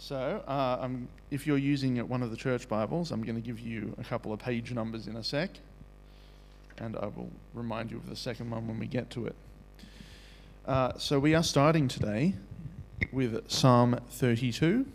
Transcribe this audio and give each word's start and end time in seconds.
So, 0.00 0.44
uh, 0.46 0.78
I'm, 0.80 1.08
if 1.32 1.44
you're 1.44 1.58
using 1.58 1.96
one 2.08 2.22
of 2.22 2.30
the 2.30 2.36
church 2.36 2.68
Bibles, 2.68 3.10
I'm 3.10 3.24
going 3.24 3.34
to 3.34 3.40
give 3.40 3.58
you 3.58 3.96
a 3.98 4.04
couple 4.04 4.32
of 4.32 4.38
page 4.38 4.72
numbers 4.72 5.08
in 5.08 5.16
a 5.16 5.24
sec, 5.24 5.50
and 6.78 6.96
I 6.96 7.06
will 7.06 7.30
remind 7.52 7.90
you 7.90 7.96
of 7.96 8.08
the 8.08 8.14
second 8.14 8.48
one 8.48 8.68
when 8.68 8.78
we 8.78 8.86
get 8.86 9.10
to 9.10 9.26
it. 9.26 9.34
Uh, 10.66 10.92
so, 10.98 11.18
we 11.18 11.34
are 11.34 11.42
starting 11.42 11.88
today 11.88 12.34
with 13.10 13.50
Psalm 13.50 13.98
32, 14.10 14.86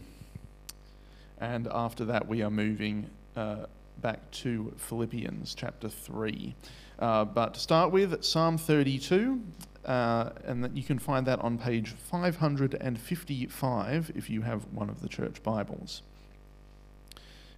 and 1.42 1.68
after 1.70 2.06
that, 2.06 2.26
we 2.26 2.42
are 2.42 2.52
moving 2.52 3.10
uh, 3.36 3.66
back 4.02 4.32
to 4.32 4.74
Philippians 4.78 5.54
chapter 5.54 5.90
3. 5.90 6.56
Uh, 7.00 7.26
but 7.26 7.56
to 7.56 7.60
start 7.60 7.92
with, 7.92 8.24
Psalm 8.24 8.58
32, 8.58 9.42
uh, 9.86 10.32
and 10.46 10.64
that 10.64 10.76
you 10.76 10.84
can 10.84 11.00
find 11.00 11.26
that 11.28 11.40
on 11.40 11.58
page 11.58 11.92
555 11.92 14.12
if 14.16 14.30
you 14.30 14.42
have 14.42 14.66
one 14.72 14.90
of 14.90 15.02
the 15.02 15.10
church 15.10 15.44
Bibles. 15.44 16.02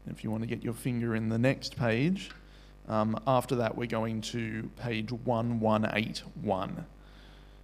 And 0.06 0.16
if 0.16 0.24
you 0.24 0.32
want 0.32 0.44
to 0.44 0.48
get 0.48 0.64
your 0.64 0.74
finger 0.74 1.16
in 1.16 1.30
the 1.30 1.38
next 1.38 1.76
page, 1.76 2.32
um, 2.88 3.20
after 3.26 3.56
that 3.56 3.76
we're 3.76 3.88
going 3.88 4.22
to 4.22 4.70
page 4.78 5.12
1181. 5.12 6.86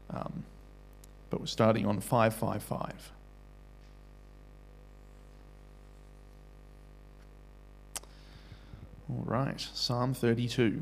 Um, 0.09 0.43
but 1.29 1.39
we're 1.39 1.45
starting 1.45 1.85
on 1.85 2.01
555. 2.01 3.11
All 9.09 9.23
right, 9.25 9.65
Psalm 9.73 10.13
32. 10.13 10.81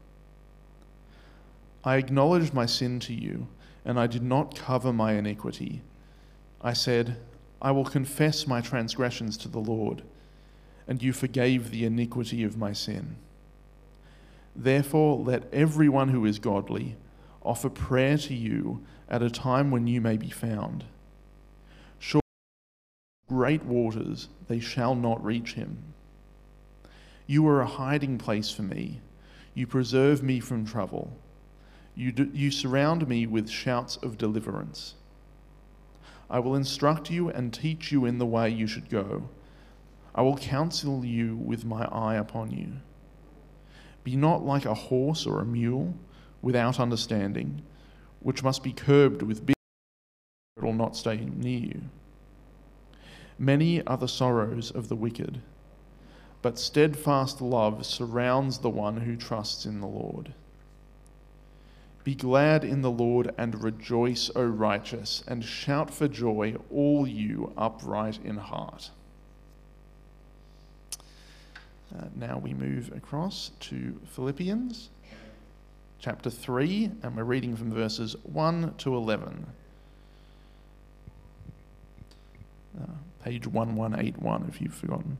I 1.83 1.97
acknowledged 1.97 2.53
my 2.53 2.65
sin 2.65 2.99
to 3.01 3.13
you, 3.13 3.47
and 3.83 3.99
I 3.99 4.07
did 4.07 4.23
not 4.23 4.55
cover 4.55 4.93
my 4.93 5.13
iniquity. 5.13 5.81
I 6.61 6.73
said, 6.73 7.17
I 7.61 7.71
will 7.71 7.85
confess 7.85 8.45
my 8.45 8.61
transgressions 8.61 9.37
to 9.37 9.47
the 9.47 9.59
Lord, 9.59 10.03
and 10.87 11.01
you 11.01 11.13
forgave 11.13 11.71
the 11.71 11.85
iniquity 11.85 12.43
of 12.43 12.57
my 12.57 12.73
sin. 12.73 13.15
Therefore, 14.55 15.17
let 15.17 15.51
everyone 15.53 16.09
who 16.09 16.25
is 16.25 16.39
godly 16.39 16.97
offer 17.41 17.69
prayer 17.69 18.17
to 18.17 18.33
you 18.33 18.83
at 19.09 19.23
a 19.23 19.29
time 19.29 19.71
when 19.71 19.87
you 19.87 20.01
may 20.01 20.17
be 20.17 20.29
found. 20.29 20.83
Sure, 21.97 22.21
great 23.27 23.63
waters, 23.63 24.29
they 24.47 24.59
shall 24.59 24.93
not 24.93 25.23
reach 25.23 25.53
him. 25.53 25.77
You 27.25 27.47
are 27.47 27.61
a 27.61 27.65
hiding 27.65 28.17
place 28.17 28.51
for 28.51 28.61
me. 28.61 28.99
You 29.53 29.65
preserve 29.67 30.21
me 30.21 30.39
from 30.39 30.65
trouble. 30.65 31.17
You, 32.01 32.11
do, 32.11 32.31
you 32.33 32.49
surround 32.49 33.07
me 33.07 33.27
with 33.27 33.47
shouts 33.47 33.95
of 33.97 34.17
deliverance. 34.17 34.95
I 36.31 36.39
will 36.39 36.55
instruct 36.55 37.11
you 37.11 37.29
and 37.29 37.53
teach 37.53 37.91
you 37.91 38.05
in 38.05 38.17
the 38.17 38.25
way 38.25 38.49
you 38.49 38.65
should 38.65 38.89
go. 38.89 39.29
I 40.15 40.23
will 40.23 40.35
counsel 40.35 41.05
you 41.05 41.35
with 41.35 41.63
my 41.63 41.85
eye 41.85 42.15
upon 42.15 42.49
you. 42.49 42.77
Be 44.03 44.15
not 44.15 44.43
like 44.43 44.65
a 44.65 44.73
horse 44.73 45.27
or 45.27 45.41
a 45.41 45.45
mule 45.45 45.93
without 46.41 46.79
understanding, 46.79 47.61
which 48.19 48.41
must 48.41 48.63
be 48.63 48.73
curbed 48.73 49.21
with 49.21 49.45
bit, 49.45 49.55
it 50.57 50.63
will 50.63 50.73
not 50.73 50.95
stay 50.95 51.17
near 51.17 51.59
you. 51.59 51.81
Many 53.37 53.85
are 53.85 53.97
the 53.97 54.07
sorrows 54.07 54.71
of 54.71 54.89
the 54.89 54.95
wicked, 54.95 55.39
but 56.41 56.57
steadfast 56.57 57.41
love 57.41 57.85
surrounds 57.85 58.57
the 58.57 58.71
one 58.71 59.01
who 59.01 59.15
trusts 59.15 59.67
in 59.67 59.81
the 59.81 59.87
Lord. 59.87 60.33
Be 62.03 62.15
glad 62.15 62.63
in 62.63 62.81
the 62.81 62.89
Lord 62.89 63.33
and 63.37 63.63
rejoice, 63.63 64.31
O 64.35 64.43
righteous, 64.43 65.23
and 65.27 65.43
shout 65.43 65.93
for 65.93 66.07
joy, 66.07 66.55
all 66.71 67.07
you 67.07 67.53
upright 67.55 68.19
in 68.23 68.37
heart. 68.37 68.89
Uh, 71.95 72.05
now 72.15 72.39
we 72.39 72.53
move 72.53 72.91
across 72.95 73.51
to 73.59 73.99
Philippians 74.07 74.89
chapter 75.99 76.31
3, 76.31 76.89
and 77.03 77.15
we're 77.15 77.23
reading 77.23 77.55
from 77.55 77.71
verses 77.71 78.15
1 78.23 78.73
to 78.79 78.95
11. 78.95 79.45
Uh, 82.81 82.85
page 83.23 83.45
1181, 83.45 84.45
if 84.49 84.59
you've 84.59 84.73
forgotten. 84.73 85.19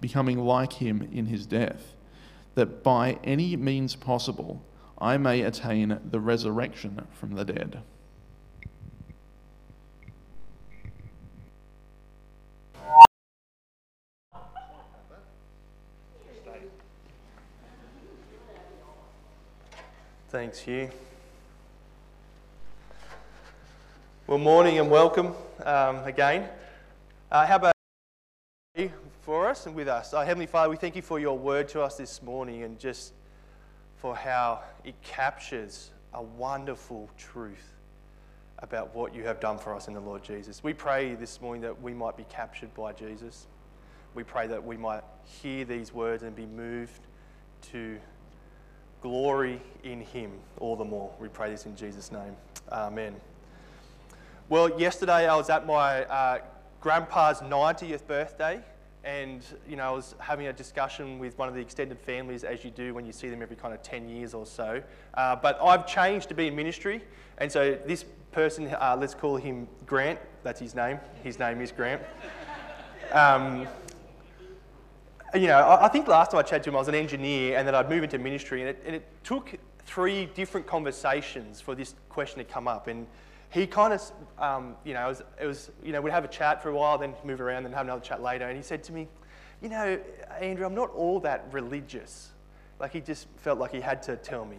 becoming 0.00 0.38
like 0.38 0.74
him 0.74 1.08
in 1.12 1.26
his 1.26 1.46
death, 1.46 1.94
that 2.54 2.82
by 2.82 3.18
any 3.24 3.56
means 3.56 3.94
possible 3.94 4.62
I 4.98 5.18
may 5.18 5.42
attain 5.42 6.00
the 6.10 6.20
resurrection 6.20 7.06
from 7.12 7.34
the 7.34 7.44
dead. 7.44 7.82
Thanks, 20.28 20.58
Hugh. 20.58 20.90
Well, 24.26 24.38
morning 24.38 24.78
and 24.78 24.90
welcome 24.90 25.34
um, 25.64 25.98
again. 26.04 26.48
Uh, 27.30 27.46
how 27.46 27.56
about 27.56 27.75
us 29.56 29.64
and 29.64 29.74
with 29.74 29.88
us. 29.88 30.12
Our 30.12 30.22
Heavenly 30.22 30.44
Father, 30.44 30.68
we 30.68 30.76
thank 30.76 30.96
you 30.96 31.00
for 31.00 31.18
your 31.18 31.38
word 31.38 31.66
to 31.68 31.80
us 31.80 31.96
this 31.96 32.22
morning 32.22 32.62
and 32.62 32.78
just 32.78 33.14
for 33.96 34.14
how 34.14 34.60
it 34.84 35.00
captures 35.00 35.92
a 36.12 36.22
wonderful 36.22 37.08
truth 37.16 37.72
about 38.58 38.94
what 38.94 39.14
you 39.14 39.24
have 39.24 39.40
done 39.40 39.56
for 39.56 39.74
us 39.74 39.88
in 39.88 39.94
the 39.94 40.00
Lord 40.00 40.22
Jesus. 40.22 40.62
We 40.62 40.74
pray 40.74 41.14
this 41.14 41.40
morning 41.40 41.62
that 41.62 41.80
we 41.80 41.94
might 41.94 42.18
be 42.18 42.26
captured 42.28 42.74
by 42.74 42.92
Jesus. 42.92 43.46
We 44.14 44.24
pray 44.24 44.46
that 44.46 44.62
we 44.62 44.76
might 44.76 45.04
hear 45.24 45.64
these 45.64 45.90
words 45.90 46.22
and 46.22 46.36
be 46.36 46.44
moved 46.44 47.00
to 47.72 47.98
glory 49.00 49.62
in 49.84 50.02
Him 50.02 50.32
all 50.58 50.76
the 50.76 50.84
more. 50.84 51.10
We 51.18 51.28
pray 51.28 51.48
this 51.48 51.64
in 51.64 51.76
Jesus' 51.76 52.12
name. 52.12 52.36
Amen. 52.70 53.16
Well, 54.50 54.78
yesterday 54.78 55.26
I 55.26 55.34
was 55.34 55.48
at 55.48 55.66
my 55.66 56.04
uh, 56.04 56.40
grandpa's 56.82 57.40
90th 57.40 58.06
birthday, 58.06 58.60
and 59.06 59.42
you 59.68 59.76
know 59.76 59.84
I 59.84 59.90
was 59.90 60.16
having 60.18 60.48
a 60.48 60.52
discussion 60.52 61.18
with 61.18 61.38
one 61.38 61.48
of 61.48 61.54
the 61.54 61.60
extended 61.60 61.98
families, 62.00 62.44
as 62.44 62.64
you 62.64 62.70
do 62.70 62.92
when 62.92 63.06
you 63.06 63.12
see 63.12 63.28
them 63.28 63.40
every 63.40 63.56
kind 63.56 63.72
of 63.72 63.82
10 63.82 64.08
years 64.08 64.34
or 64.34 64.44
so. 64.44 64.82
Uh, 65.14 65.36
but 65.36 65.58
I've 65.62 65.86
changed 65.86 66.28
to 66.28 66.34
be 66.34 66.48
in 66.48 66.56
ministry, 66.56 67.02
and 67.38 67.50
so 67.50 67.78
this 67.86 68.04
person, 68.32 68.66
uh, 68.68 68.96
let's 69.00 69.14
call 69.14 69.36
him 69.36 69.68
Grant. 69.86 70.18
That's 70.42 70.60
his 70.60 70.74
name. 70.74 70.98
His 71.22 71.38
name 71.38 71.60
is 71.60 71.72
Grant. 71.72 72.02
Um, 73.12 73.68
you 75.34 75.46
know, 75.46 75.58
I, 75.58 75.86
I 75.86 75.88
think 75.88 76.08
last 76.08 76.32
time 76.32 76.40
I 76.40 76.42
chatted 76.42 76.64
to 76.64 76.70
him, 76.70 76.76
I 76.76 76.80
was 76.80 76.88
an 76.88 76.94
engineer, 76.94 77.56
and 77.56 77.66
then 77.66 77.74
I'd 77.74 77.88
move 77.88 78.02
into 78.02 78.18
ministry, 78.18 78.60
and 78.60 78.70
it, 78.70 78.82
and 78.84 78.96
it 78.96 79.06
took 79.22 79.54
three 79.84 80.26
different 80.34 80.66
conversations 80.66 81.60
for 81.60 81.74
this 81.76 81.94
question 82.08 82.38
to 82.38 82.44
come 82.44 82.66
up, 82.66 82.88
and 82.88 83.06
he 83.56 83.66
kind 83.66 83.94
of, 83.94 84.12
um, 84.38 84.76
you 84.84 84.92
know, 84.92 85.06
it 85.06 85.08
was, 85.08 85.22
it 85.40 85.46
was, 85.46 85.70
you 85.82 85.92
know, 85.92 86.00
we'd 86.02 86.10
have 86.10 86.24
a 86.24 86.28
chat 86.28 86.62
for 86.62 86.68
a 86.68 86.74
while, 86.74 86.98
then 86.98 87.14
move 87.24 87.40
around, 87.40 87.62
then 87.62 87.72
have 87.72 87.86
another 87.86 88.02
chat 88.02 88.22
later, 88.22 88.46
and 88.46 88.56
he 88.56 88.62
said 88.62 88.84
to 88.84 88.92
me, 88.92 89.08
you 89.62 89.70
know, 89.70 89.98
Andrew, 90.38 90.66
I'm 90.66 90.74
not 90.74 90.90
all 90.90 91.20
that 91.20 91.46
religious. 91.50 92.32
Like 92.78 92.92
he 92.92 93.00
just 93.00 93.26
felt 93.38 93.58
like 93.58 93.72
he 93.72 93.80
had 93.80 94.02
to 94.04 94.16
tell 94.16 94.44
me. 94.44 94.58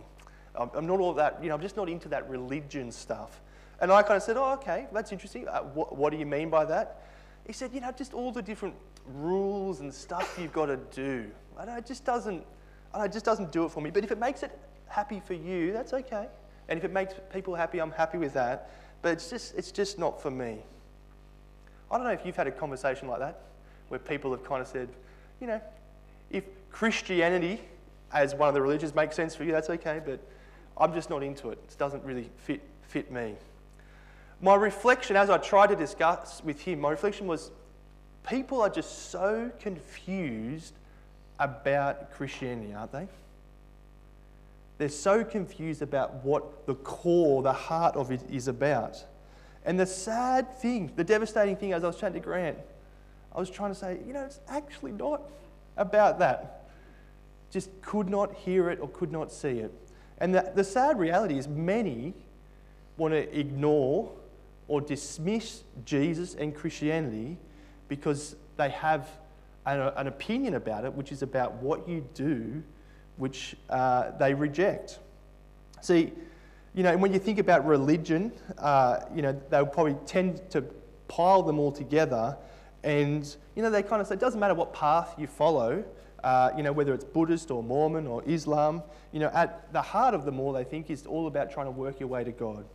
I'm, 0.55 0.87
not 0.87 0.99
all 0.99 1.13
that, 1.13 1.37
you 1.43 1.49
know, 1.49 1.55
I'm 1.55 1.61
just 1.61 1.77
not 1.77 1.87
into 1.87 2.09
that 2.09 2.27
religion 2.27 2.91
stuff. 2.91 3.41
And 3.79 3.91
I 3.91 4.01
kind 4.01 4.17
of 4.17 4.23
said, 4.23 4.37
oh, 4.37 4.53
okay, 4.53 4.87
that's 4.91 5.11
interesting. 5.11 5.47
Uh, 5.47 5.59
what, 5.59 5.95
what 5.95 6.11
do 6.11 6.17
you 6.17 6.25
mean 6.25 6.49
by 6.49 6.65
that? 6.65 7.03
He 7.45 7.53
said, 7.53 7.71
you 7.73 7.81
know, 7.81 7.91
just 7.91 8.15
all 8.15 8.31
the 8.31 8.41
different 8.41 8.73
rules 9.05 9.81
and 9.81 9.93
stuff 9.93 10.35
you've 10.41 10.53
got 10.53 10.65
to 10.65 10.77
do. 10.91 11.29
I 11.59 11.65
know, 11.65 11.75
it 11.77 11.85
just 11.85 12.03
doesn't, 12.03 12.43
I 12.91 12.97
know, 12.97 13.03
it 13.03 13.11
just 13.11 13.25
doesn't 13.25 13.51
do 13.51 13.65
it 13.65 13.69
for 13.69 13.81
me. 13.81 13.91
But 13.91 14.03
if 14.03 14.11
it 14.11 14.17
makes 14.17 14.41
it 14.41 14.57
happy 14.87 15.19
for 15.19 15.35
you, 15.35 15.71
that's 15.71 15.93
okay. 15.93 16.27
And 16.69 16.77
if 16.77 16.83
it 16.83 16.91
makes 16.91 17.13
people 17.31 17.55
happy, 17.55 17.79
I'm 17.79 17.91
happy 17.91 18.17
with 18.17 18.33
that. 18.33 18.71
But 19.01 19.13
it's 19.13 19.29
just, 19.29 19.55
it's 19.55 19.71
just 19.71 19.99
not 19.99 20.21
for 20.21 20.31
me. 20.31 20.57
I 21.89 21.97
don't 21.97 22.05
know 22.05 22.11
if 22.11 22.25
you've 22.25 22.35
had 22.35 22.47
a 22.47 22.51
conversation 22.51 23.07
like 23.07 23.19
that, 23.19 23.41
where 23.89 23.99
people 23.99 24.31
have 24.31 24.43
kind 24.43 24.61
of 24.61 24.67
said, 24.67 24.89
you 25.39 25.47
know, 25.47 25.61
if 26.31 26.43
Christianity 26.71 27.61
as 28.11 28.35
one 28.35 28.47
of 28.49 28.55
the 28.55 28.61
religions 28.61 28.95
makes 28.95 29.15
sense 29.15 29.35
for 29.35 29.43
you, 29.43 29.51
that's 29.51 29.69
okay, 29.69 30.01
but 30.03 30.19
I'm 30.77 30.93
just 30.93 31.09
not 31.09 31.23
into 31.23 31.49
it. 31.49 31.59
It 31.69 31.77
doesn't 31.77 32.03
really 32.03 32.29
fit, 32.37 32.61
fit 32.81 33.11
me. 33.11 33.35
My 34.41 34.55
reflection, 34.55 35.15
as 35.15 35.29
I 35.29 35.37
tried 35.37 35.67
to 35.67 35.75
discuss 35.75 36.43
with 36.43 36.61
him, 36.61 36.79
my 36.79 36.91
reflection 36.91 37.27
was 37.27 37.51
people 38.27 38.61
are 38.61 38.69
just 38.69 39.09
so 39.09 39.51
confused 39.59 40.73
about 41.39 42.11
Christianity, 42.11 42.73
aren't 42.73 42.91
they? 42.91 43.07
They're 44.77 44.89
so 44.89 45.23
confused 45.23 45.81
about 45.81 46.23
what 46.23 46.67
the 46.67 46.75
core, 46.75 47.41
the 47.41 47.53
heart 47.53 47.95
of 47.95 48.11
it 48.11 48.21
is 48.29 48.47
about. 48.47 49.03
And 49.65 49.79
the 49.79 49.85
sad 49.85 50.55
thing, 50.59 50.91
the 50.95 51.03
devastating 51.03 51.55
thing, 51.55 51.73
as 51.73 51.83
I 51.83 51.87
was 51.87 51.97
chatting 51.97 52.21
to 52.21 52.25
Grant, 52.25 52.57
I 53.35 53.39
was 53.39 53.49
trying 53.49 53.71
to 53.71 53.75
say, 53.75 53.99
you 54.05 54.13
know, 54.13 54.23
it's 54.23 54.39
actually 54.47 54.91
not 54.93 55.21
about 55.75 56.19
that. 56.19 56.69
Just 57.51 57.69
could 57.81 58.09
not 58.09 58.33
hear 58.33 58.69
it 58.69 58.79
or 58.79 58.87
could 58.89 59.11
not 59.11 59.31
see 59.31 59.59
it. 59.59 59.73
And 60.19 60.33
the, 60.33 60.51
the 60.55 60.63
sad 60.63 60.99
reality 60.99 61.37
is, 61.37 61.47
many 61.47 62.13
want 62.97 63.13
to 63.13 63.39
ignore 63.39 64.11
or 64.67 64.81
dismiss 64.81 65.63
Jesus 65.85 66.35
and 66.35 66.55
Christianity 66.55 67.37
because 67.87 68.35
they 68.57 68.69
have 68.69 69.07
an, 69.65 69.79
an 69.95 70.07
opinion 70.07 70.55
about 70.55 70.85
it, 70.85 70.93
which 70.93 71.11
is 71.11 71.21
about 71.21 71.53
what 71.55 71.87
you 71.87 72.05
do, 72.13 72.63
which 73.17 73.55
uh, 73.69 74.11
they 74.17 74.33
reject. 74.33 74.99
See, 75.81 76.13
you 76.73 76.83
know, 76.83 76.95
when 76.97 77.11
you 77.11 77.19
think 77.19 77.39
about 77.39 77.65
religion, 77.65 78.31
uh, 78.57 78.99
you 79.13 79.21
know, 79.21 79.39
they'll 79.49 79.65
probably 79.65 79.95
tend 80.05 80.49
to 80.51 80.63
pile 81.07 81.41
them 81.43 81.59
all 81.59 81.71
together 81.71 82.37
and, 82.83 83.35
you 83.55 83.63
know, 83.63 83.69
they 83.69 83.83
kind 83.83 84.01
of 84.01 84.07
say, 84.07 84.13
it 84.13 84.19
doesn't 84.19 84.39
matter 84.39 84.53
what 84.53 84.73
path 84.73 85.15
you 85.17 85.27
follow, 85.27 85.83
uh, 86.23 86.51
you 86.55 86.63
know, 86.63 86.71
whether 86.71 86.93
it's 86.93 87.03
Buddhist 87.03 87.51
or 87.51 87.63
Mormon 87.63 88.05
or 88.07 88.23
Islam, 88.25 88.83
you 89.11 89.19
know, 89.19 89.31
at 89.33 89.71
the 89.73 89.81
heart 89.81 90.13
of 90.13 90.25
them 90.25 90.39
all, 90.39 90.53
they 90.53 90.63
think, 90.63 90.89
is 90.89 91.05
all 91.05 91.27
about 91.27 91.51
trying 91.51 91.65
to 91.65 91.71
work 91.71 91.99
your 91.99 92.09
way 92.09 92.23
to 92.23 92.31
God. 92.31 92.65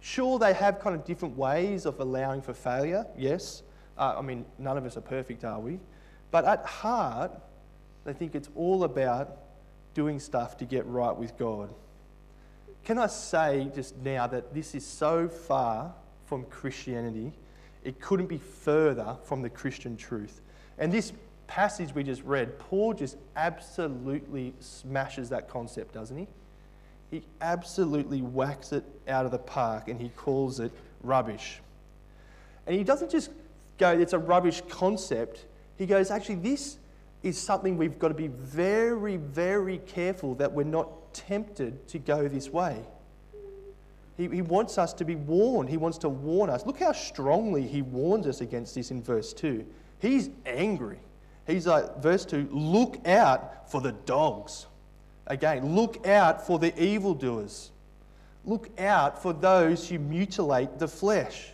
Sure, 0.00 0.38
they 0.38 0.52
have 0.52 0.80
kind 0.80 0.96
of 0.96 1.04
different 1.04 1.36
ways 1.36 1.86
of 1.86 2.00
allowing 2.00 2.42
for 2.42 2.54
failure, 2.54 3.06
yes. 3.16 3.62
Uh, 3.96 4.14
I 4.18 4.22
mean, 4.22 4.44
none 4.58 4.76
of 4.76 4.84
us 4.84 4.96
are 4.96 5.02
perfect, 5.02 5.44
are 5.44 5.60
we? 5.60 5.78
But 6.30 6.44
at 6.44 6.64
heart, 6.64 7.32
they 8.04 8.12
think 8.12 8.34
it's 8.34 8.48
all 8.56 8.84
about 8.84 9.36
doing 9.94 10.20
stuff 10.20 10.56
to 10.58 10.64
get 10.64 10.86
right 10.86 11.14
with 11.14 11.36
God. 11.38 11.70
Can 12.84 12.98
I 12.98 13.06
say 13.06 13.70
just 13.74 13.96
now 13.98 14.26
that 14.26 14.54
this 14.54 14.74
is 14.74 14.84
so 14.84 15.28
far 15.28 15.94
from 16.26 16.44
Christianity, 16.44 17.32
it 17.84 18.00
couldn't 18.00 18.26
be 18.26 18.38
further 18.38 19.16
from 19.24 19.42
the 19.42 19.50
Christian 19.50 19.96
truth. 19.96 20.40
And 20.78 20.92
this 20.92 21.12
passage 21.46 21.94
we 21.94 22.02
just 22.02 22.22
read, 22.22 22.58
Paul 22.58 22.94
just 22.94 23.16
absolutely 23.36 24.54
smashes 24.60 25.28
that 25.28 25.48
concept, 25.48 25.94
doesn't 25.94 26.16
he? 26.16 26.26
he 27.12 27.22
absolutely 27.42 28.20
whacks 28.20 28.72
it 28.72 28.82
out 29.06 29.26
of 29.26 29.30
the 29.30 29.38
park 29.38 29.88
and 29.88 30.00
he 30.00 30.08
calls 30.16 30.58
it 30.58 30.72
rubbish. 31.02 31.60
And 32.66 32.74
he 32.74 32.82
doesn't 32.82 33.10
just 33.10 33.30
go, 33.76 33.90
it's 33.90 34.14
a 34.14 34.18
rubbish 34.18 34.62
concept. 34.70 35.44
He 35.76 35.84
goes, 35.84 36.10
actually, 36.10 36.36
this 36.36 36.78
is 37.22 37.38
something 37.38 37.76
we've 37.76 37.98
got 37.98 38.08
to 38.08 38.14
be 38.14 38.28
very, 38.28 39.16
very 39.16 39.78
careful 39.78 40.34
that 40.36 40.52
we're 40.52 40.64
not 40.64 41.14
tempted 41.14 41.86
to 41.88 41.98
go 41.98 42.28
this 42.28 42.50
way. 42.50 42.80
He, 44.16 44.28
he 44.28 44.42
wants 44.42 44.78
us 44.78 44.92
to 44.94 45.04
be 45.04 45.14
warned. 45.14 45.68
He 45.68 45.76
wants 45.76 45.98
to 45.98 46.08
warn 46.08 46.50
us. 46.50 46.66
Look 46.66 46.78
how 46.78 46.92
strongly 46.92 47.66
he 47.66 47.82
warns 47.82 48.26
us 48.26 48.40
against 48.40 48.74
this 48.74 48.90
in 48.90 49.02
verse 49.02 49.32
2. 49.32 49.64
He's 50.00 50.30
angry. 50.46 50.98
He's 51.46 51.66
like, 51.66 51.98
verse 51.98 52.24
2 52.24 52.48
look 52.50 53.06
out 53.06 53.70
for 53.70 53.80
the 53.80 53.92
dogs. 53.92 54.66
Again, 55.26 55.74
look 55.74 56.06
out 56.06 56.46
for 56.46 56.58
the 56.58 56.78
evildoers. 56.82 57.70
Look 58.44 58.68
out 58.78 59.22
for 59.22 59.32
those 59.32 59.88
who 59.88 59.98
mutilate 59.98 60.78
the 60.78 60.88
flesh. 60.88 61.50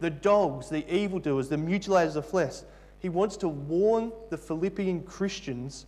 The 0.00 0.10
dogs, 0.10 0.68
the 0.68 0.88
evildoers, 0.92 1.48
the 1.48 1.56
mutilators 1.56 2.16
of 2.16 2.26
flesh. 2.26 2.56
He 3.02 3.08
wants 3.08 3.36
to 3.38 3.48
warn 3.48 4.12
the 4.30 4.38
Philippian 4.38 5.02
Christians 5.02 5.86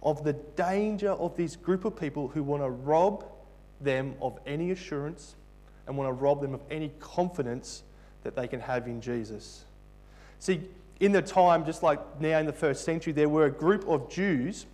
of 0.00 0.22
the 0.22 0.32
danger 0.32 1.10
of 1.10 1.36
this 1.36 1.56
group 1.56 1.84
of 1.84 1.96
people 1.96 2.28
who 2.28 2.44
want 2.44 2.62
to 2.62 2.70
rob 2.70 3.24
them 3.80 4.14
of 4.22 4.38
any 4.46 4.70
assurance 4.70 5.34
and 5.88 5.96
want 5.96 6.08
to 6.08 6.12
rob 6.12 6.40
them 6.40 6.54
of 6.54 6.60
any 6.70 6.92
confidence 7.00 7.82
that 8.22 8.36
they 8.36 8.46
can 8.46 8.60
have 8.60 8.86
in 8.86 9.00
Jesus. 9.00 9.64
See, 10.38 10.62
in 11.00 11.10
the 11.10 11.20
time, 11.20 11.66
just 11.66 11.82
like 11.82 11.98
now 12.20 12.38
in 12.38 12.46
the 12.46 12.52
first 12.52 12.84
century, 12.84 13.12
there 13.12 13.28
were 13.28 13.46
a 13.46 13.50
group 13.50 13.84
of 13.88 14.08
Jews 14.08 14.66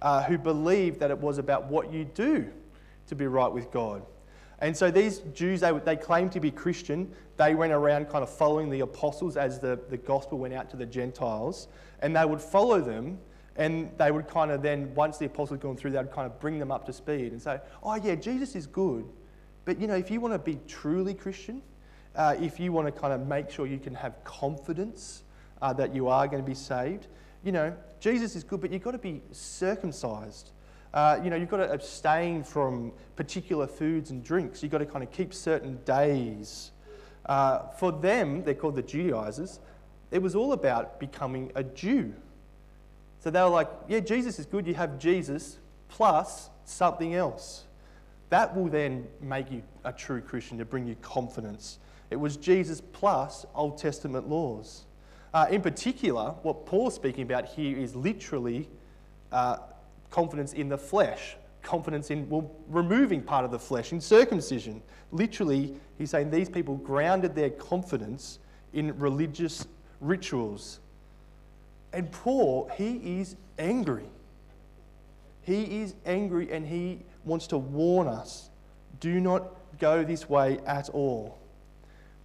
uh, 0.00 0.22
who 0.22 0.38
believed 0.38 1.00
that 1.00 1.10
it 1.10 1.18
was 1.18 1.38
about 1.38 1.66
what 1.66 1.92
you 1.92 2.04
do 2.04 2.48
to 3.08 3.16
be 3.16 3.26
right 3.26 3.50
with 3.50 3.72
God. 3.72 4.02
And 4.60 4.76
so 4.76 4.90
these 4.90 5.18
Jews, 5.34 5.60
they, 5.60 5.72
they 5.72 5.96
claimed 5.96 6.32
to 6.32 6.40
be 6.40 6.50
Christian. 6.50 7.10
They 7.36 7.54
went 7.54 7.72
around 7.72 8.08
kind 8.08 8.22
of 8.22 8.30
following 8.30 8.70
the 8.70 8.80
apostles 8.80 9.36
as 9.36 9.58
the, 9.58 9.78
the 9.90 9.96
gospel 9.96 10.38
went 10.38 10.54
out 10.54 10.70
to 10.70 10.76
the 10.76 10.86
Gentiles. 10.86 11.68
And 12.00 12.14
they 12.16 12.24
would 12.24 12.40
follow 12.40 12.80
them. 12.80 13.18
And 13.56 13.90
they 13.98 14.10
would 14.10 14.26
kind 14.28 14.50
of 14.50 14.62
then, 14.62 14.94
once 14.94 15.18
the 15.18 15.26
apostles 15.26 15.50
had 15.50 15.60
gone 15.60 15.76
through, 15.76 15.92
they 15.92 15.98
would 15.98 16.12
kind 16.12 16.26
of 16.26 16.40
bring 16.40 16.58
them 16.58 16.72
up 16.72 16.86
to 16.86 16.92
speed 16.92 17.32
and 17.32 17.40
say, 17.40 17.60
oh, 17.82 17.94
yeah, 17.96 18.14
Jesus 18.14 18.56
is 18.56 18.66
good. 18.66 19.04
But, 19.64 19.80
you 19.80 19.86
know, 19.86 19.94
if 19.94 20.10
you 20.10 20.20
want 20.20 20.34
to 20.34 20.38
be 20.38 20.58
truly 20.66 21.14
Christian, 21.14 21.62
uh, 22.16 22.36
if 22.40 22.58
you 22.58 22.72
want 22.72 22.86
to 22.86 22.92
kind 22.92 23.12
of 23.12 23.26
make 23.26 23.50
sure 23.50 23.66
you 23.66 23.78
can 23.78 23.94
have 23.94 24.22
confidence 24.24 25.22
uh, 25.62 25.72
that 25.72 25.94
you 25.94 26.08
are 26.08 26.26
going 26.26 26.42
to 26.42 26.48
be 26.48 26.54
saved, 26.54 27.06
you 27.44 27.52
know, 27.52 27.74
Jesus 28.00 28.36
is 28.36 28.44
good, 28.44 28.60
but 28.60 28.72
you've 28.72 28.82
got 28.82 28.92
to 28.92 28.98
be 28.98 29.22
circumcised. 29.32 30.50
Uh, 30.94 31.20
you 31.22 31.28
know, 31.28 31.34
you've 31.36 31.50
got 31.50 31.56
to 31.56 31.70
abstain 31.70 32.44
from 32.44 32.92
particular 33.16 33.66
foods 33.66 34.10
and 34.10 34.24
drinks. 34.24 34.62
You've 34.62 34.72
got 34.72 34.78
to 34.78 34.86
kind 34.86 35.02
of 35.02 35.10
keep 35.10 35.34
certain 35.34 35.76
days. 35.84 36.70
Uh, 37.26 37.66
for 37.70 37.90
them, 37.90 38.44
they're 38.44 38.54
called 38.54 38.76
the 38.76 38.82
Judaizers, 38.82 39.58
it 40.10 40.22
was 40.22 40.36
all 40.36 40.52
about 40.52 41.00
becoming 41.00 41.50
a 41.56 41.64
Jew. 41.64 42.14
So 43.18 43.30
they 43.30 43.42
were 43.42 43.48
like, 43.48 43.68
yeah, 43.88 43.98
Jesus 43.98 44.38
is 44.38 44.46
good. 44.46 44.66
You 44.66 44.74
have 44.74 44.98
Jesus 44.98 45.58
plus 45.88 46.50
something 46.64 47.14
else. 47.14 47.64
That 48.28 48.54
will 48.54 48.68
then 48.68 49.08
make 49.20 49.50
you 49.50 49.62
a 49.84 49.92
true 49.92 50.20
Christian 50.20 50.58
to 50.58 50.64
bring 50.64 50.86
you 50.86 50.94
confidence. 51.02 51.78
It 52.10 52.16
was 52.16 52.36
Jesus 52.36 52.80
plus 52.80 53.44
Old 53.54 53.78
Testament 53.78 54.28
laws. 54.28 54.84
Uh, 55.32 55.46
in 55.50 55.62
particular, 55.62 56.34
what 56.42 56.64
Paul's 56.64 56.94
speaking 56.94 57.24
about 57.24 57.46
here 57.46 57.76
is 57.76 57.96
literally 57.96 58.68
uh, 59.32 59.56
confidence 60.14 60.52
in 60.52 60.68
the 60.68 60.78
flesh, 60.78 61.36
confidence 61.62 62.12
in 62.12 62.28
well, 62.28 62.48
removing 62.68 63.20
part 63.20 63.44
of 63.44 63.50
the 63.50 63.58
flesh, 63.58 63.90
in 63.90 64.00
circumcision. 64.00 64.80
Literally, 65.10 65.74
he's 65.98 66.10
saying 66.10 66.30
these 66.30 66.48
people 66.48 66.76
grounded 66.76 67.34
their 67.34 67.50
confidence 67.50 68.38
in 68.72 68.96
religious 68.96 69.66
rituals. 70.00 70.78
And 71.92 72.10
Paul, 72.12 72.70
he 72.76 73.20
is 73.20 73.34
angry. 73.58 74.06
He 75.42 75.82
is 75.82 75.94
angry 76.06 76.52
and 76.52 76.64
he 76.64 77.00
wants 77.24 77.48
to 77.48 77.58
warn 77.58 78.06
us 78.06 78.50
do 79.00 79.20
not 79.20 79.50
go 79.80 80.04
this 80.04 80.28
way 80.28 80.60
at 80.64 80.88
all. 80.90 81.38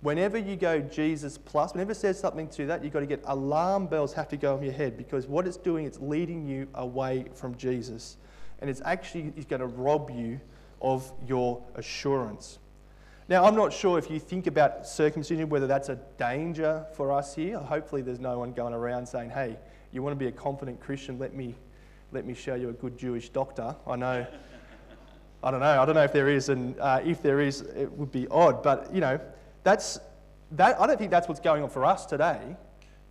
Whenever 0.01 0.37
you 0.37 0.55
go 0.55 0.79
Jesus 0.79 1.37
plus, 1.37 1.73
whenever 1.73 1.91
it 1.91 1.95
says 1.95 2.17
something 2.17 2.47
to 2.49 2.65
that, 2.67 2.83
you've 2.83 2.93
got 2.93 3.01
to 3.01 3.05
get 3.05 3.21
alarm 3.25 3.87
bells 3.87 4.13
have 4.13 4.29
to 4.29 4.37
go 4.37 4.55
in 4.55 4.63
your 4.63 4.73
head 4.73 4.97
because 4.97 5.27
what 5.27 5.45
it's 5.45 5.57
doing, 5.57 5.85
it's 5.85 5.99
leading 5.99 6.47
you 6.47 6.67
away 6.75 7.25
from 7.33 7.55
Jesus. 7.57 8.15
And 8.61 8.69
it's 8.69 8.81
actually 8.85 9.33
it's 9.35 9.45
going 9.45 9.59
to 9.59 9.67
rob 9.67 10.09
you 10.09 10.39
of 10.81 11.11
your 11.27 11.61
assurance. 11.75 12.59
Now, 13.27 13.43
I'm 13.45 13.55
not 13.55 13.71
sure 13.71 13.99
if 13.99 14.09
you 14.09 14.19
think 14.19 14.47
about 14.47 14.87
circumcision, 14.87 15.49
whether 15.49 15.67
that's 15.67 15.89
a 15.89 15.99
danger 16.17 16.85
for 16.93 17.11
us 17.11 17.35
here. 17.35 17.59
Hopefully, 17.59 18.01
there's 18.01 18.19
no 18.19 18.39
one 18.39 18.53
going 18.53 18.73
around 18.73 19.05
saying, 19.05 19.29
hey, 19.29 19.57
you 19.91 20.01
want 20.01 20.13
to 20.13 20.17
be 20.17 20.27
a 20.27 20.31
confident 20.31 20.79
Christian, 20.79 21.19
let 21.19 21.35
me, 21.35 21.55
let 22.11 22.25
me 22.25 22.33
show 22.33 22.55
you 22.55 22.69
a 22.69 22.73
good 22.73 22.97
Jewish 22.97 23.29
doctor. 23.29 23.75
I 23.85 23.95
know, 23.97 24.25
I 25.43 25.51
don't 25.51 25.59
know, 25.59 25.81
I 25.81 25.85
don't 25.85 25.93
know 25.93 26.03
if 26.03 26.13
there 26.13 26.29
is, 26.29 26.49
and 26.49 26.79
uh, 26.79 27.01
if 27.03 27.21
there 27.21 27.39
is, 27.39 27.61
it 27.61 27.91
would 27.91 28.11
be 28.11 28.27
odd. 28.29 28.63
But, 28.63 28.93
you 28.93 29.01
know, 29.01 29.19
that's, 29.63 29.99
that, 30.51 30.79
I 30.79 30.87
don't 30.87 30.97
think 30.97 31.11
that's 31.11 31.27
what's 31.27 31.39
going 31.39 31.63
on 31.63 31.69
for 31.69 31.85
us 31.85 32.05
today. 32.05 32.55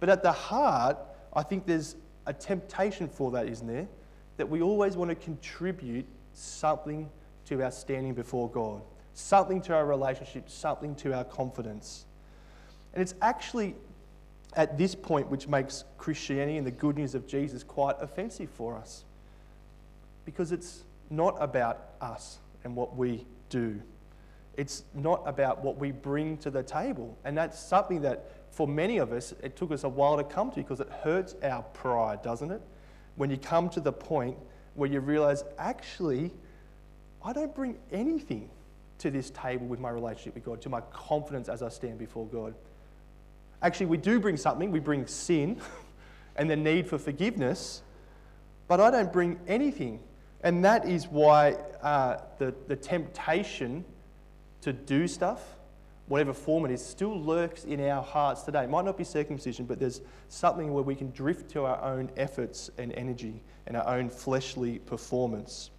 But 0.01 0.09
at 0.09 0.23
the 0.23 0.33
heart, 0.33 0.99
I 1.35 1.43
think 1.43 1.67
there's 1.67 1.97
a 2.27 2.33
temptation 2.33 3.09
for 3.09 3.31
that, 3.33 3.49
isn't 3.49 3.67
there? 3.67 3.89
That 4.37 4.49
we 4.49 4.63
always 4.63 4.97
want 4.97 5.11
to 5.11 5.15
contribute 5.15 6.07
something 6.33 7.11
to 7.47 7.63
our 7.63 7.71
standing 7.71 8.15
before 8.15 8.51
God, 8.51 8.83
something 9.15 9.61
to 9.63 9.75
our 9.75 9.87
relationship, 9.87 10.49
something 10.49 10.95
to 10.97 11.15
our 11.15 11.25
confidence. 11.25 12.05
And 12.93 13.03
it's 13.03 13.15
actually 13.21 13.75
at 14.55 14.79
this 14.79 14.95
point 14.95 15.29
which 15.29 15.49
makes 15.49 15.85
Christianity 15.99 16.57
and 16.59 16.67
the 16.67 16.71
good 16.71 16.97
news 16.97 17.15
of 17.15 17.27
Jesus 17.27 17.63
quite 17.63 17.97
offensive 18.01 18.51
for 18.51 18.77
us. 18.77 19.05
Because 20.25 20.53
it's 20.53 20.85
not 21.11 21.37
about 21.41 21.91
us 22.01 22.39
and 22.65 22.75
what 22.77 22.97
we 22.97 23.27
do. 23.51 23.81
It's 24.59 24.83
not 24.93 25.23
about 25.25 25.63
what 25.63 25.79
we 25.79 25.93
bring 25.93 26.37
to 26.39 26.51
the 26.51 26.65
table. 26.65 27.17
And 27.25 27.39
that's 27.39 27.57
something 27.57 28.03
that, 28.03 28.29
for 28.51 28.67
many 28.67 28.99
of 28.99 29.13
us, 29.13 29.33
it 29.41 29.55
took 29.55 29.71
us 29.71 29.85
a 29.85 29.89
while 29.89 30.17
to 30.17 30.25
come 30.25 30.51
to 30.51 30.57
because 30.57 30.81
it 30.81 30.91
hurts 31.05 31.37
our 31.45 31.63
pride, 31.63 32.23
doesn't 32.23 32.51
it? 32.51 32.61
When 33.15 33.31
you 33.31 33.37
come 33.37 33.69
to 33.71 33.81
the 33.81 33.93
point 33.93 34.37
where 34.75 34.91
you 34.91 34.99
realize, 34.99 35.45
actually, 35.59 36.33
I 37.25 37.33
don't 37.33 37.55
bring 37.55 37.79
anything 37.93 38.51
to 38.99 39.13
this 39.13 39.31
table 39.31 39.69
with 39.69 39.79
my 39.79 39.91
relationship 39.91 40.35
with 40.35 40.45
God, 40.45 40.61
to 40.63 40.69
my 40.69 40.81
confidence 40.91 41.49
as 41.49 41.63
I 41.63 41.69
stand 41.69 41.97
before 41.97 42.27
God. 42.27 42.53
Actually, 43.63 43.87
we 43.87 43.97
do 43.97 44.19
bring 44.19 44.37
something. 44.37 44.73
We 44.73 44.81
bring 44.81 45.07
sin 45.07 45.61
and 46.37 46.51
the 46.51 46.57
need 46.57 46.89
for 46.89 46.99
forgiveness, 46.99 47.83
but 48.67 48.81
I 48.81 48.91
don't 48.91 49.13
bring 49.13 49.39
anything. 49.47 50.01
And 50.43 50.65
that 50.65 50.85
is 50.89 51.07
why 51.07 51.53
uh, 51.81 52.23
the, 52.39 52.53
the 52.67 52.75
temptation 52.75 53.85
to 54.63 54.73
do 54.73 55.07
stuff, 55.07 55.43
whatever 56.07 56.33
form 56.33 56.65
it 56.65 56.71
is, 56.71 56.85
still 56.85 57.21
lurks 57.21 57.65
in 57.65 57.81
our 57.89 58.03
hearts 58.03 58.43
today. 58.43 58.65
It 58.65 58.71
might 58.71 58.85
not 58.85 58.97
be 58.97 59.05
circumcision, 59.05 59.67
but 59.67 59.79
there's 59.79 60.01
something 60.29 60.73
where 60.73 60.83
we 60.83 60.95
can 60.95 61.11
drift 61.11 61.51
to 61.51 61.65
our 61.65 61.83
own 61.83 62.11
efforts 62.17 62.71
and 62.79 62.93
energy 62.93 63.43
and 63.67 63.77
our 63.77 63.97
own 63.97 64.09
fleshly 64.09 64.79
performance. 64.79 65.71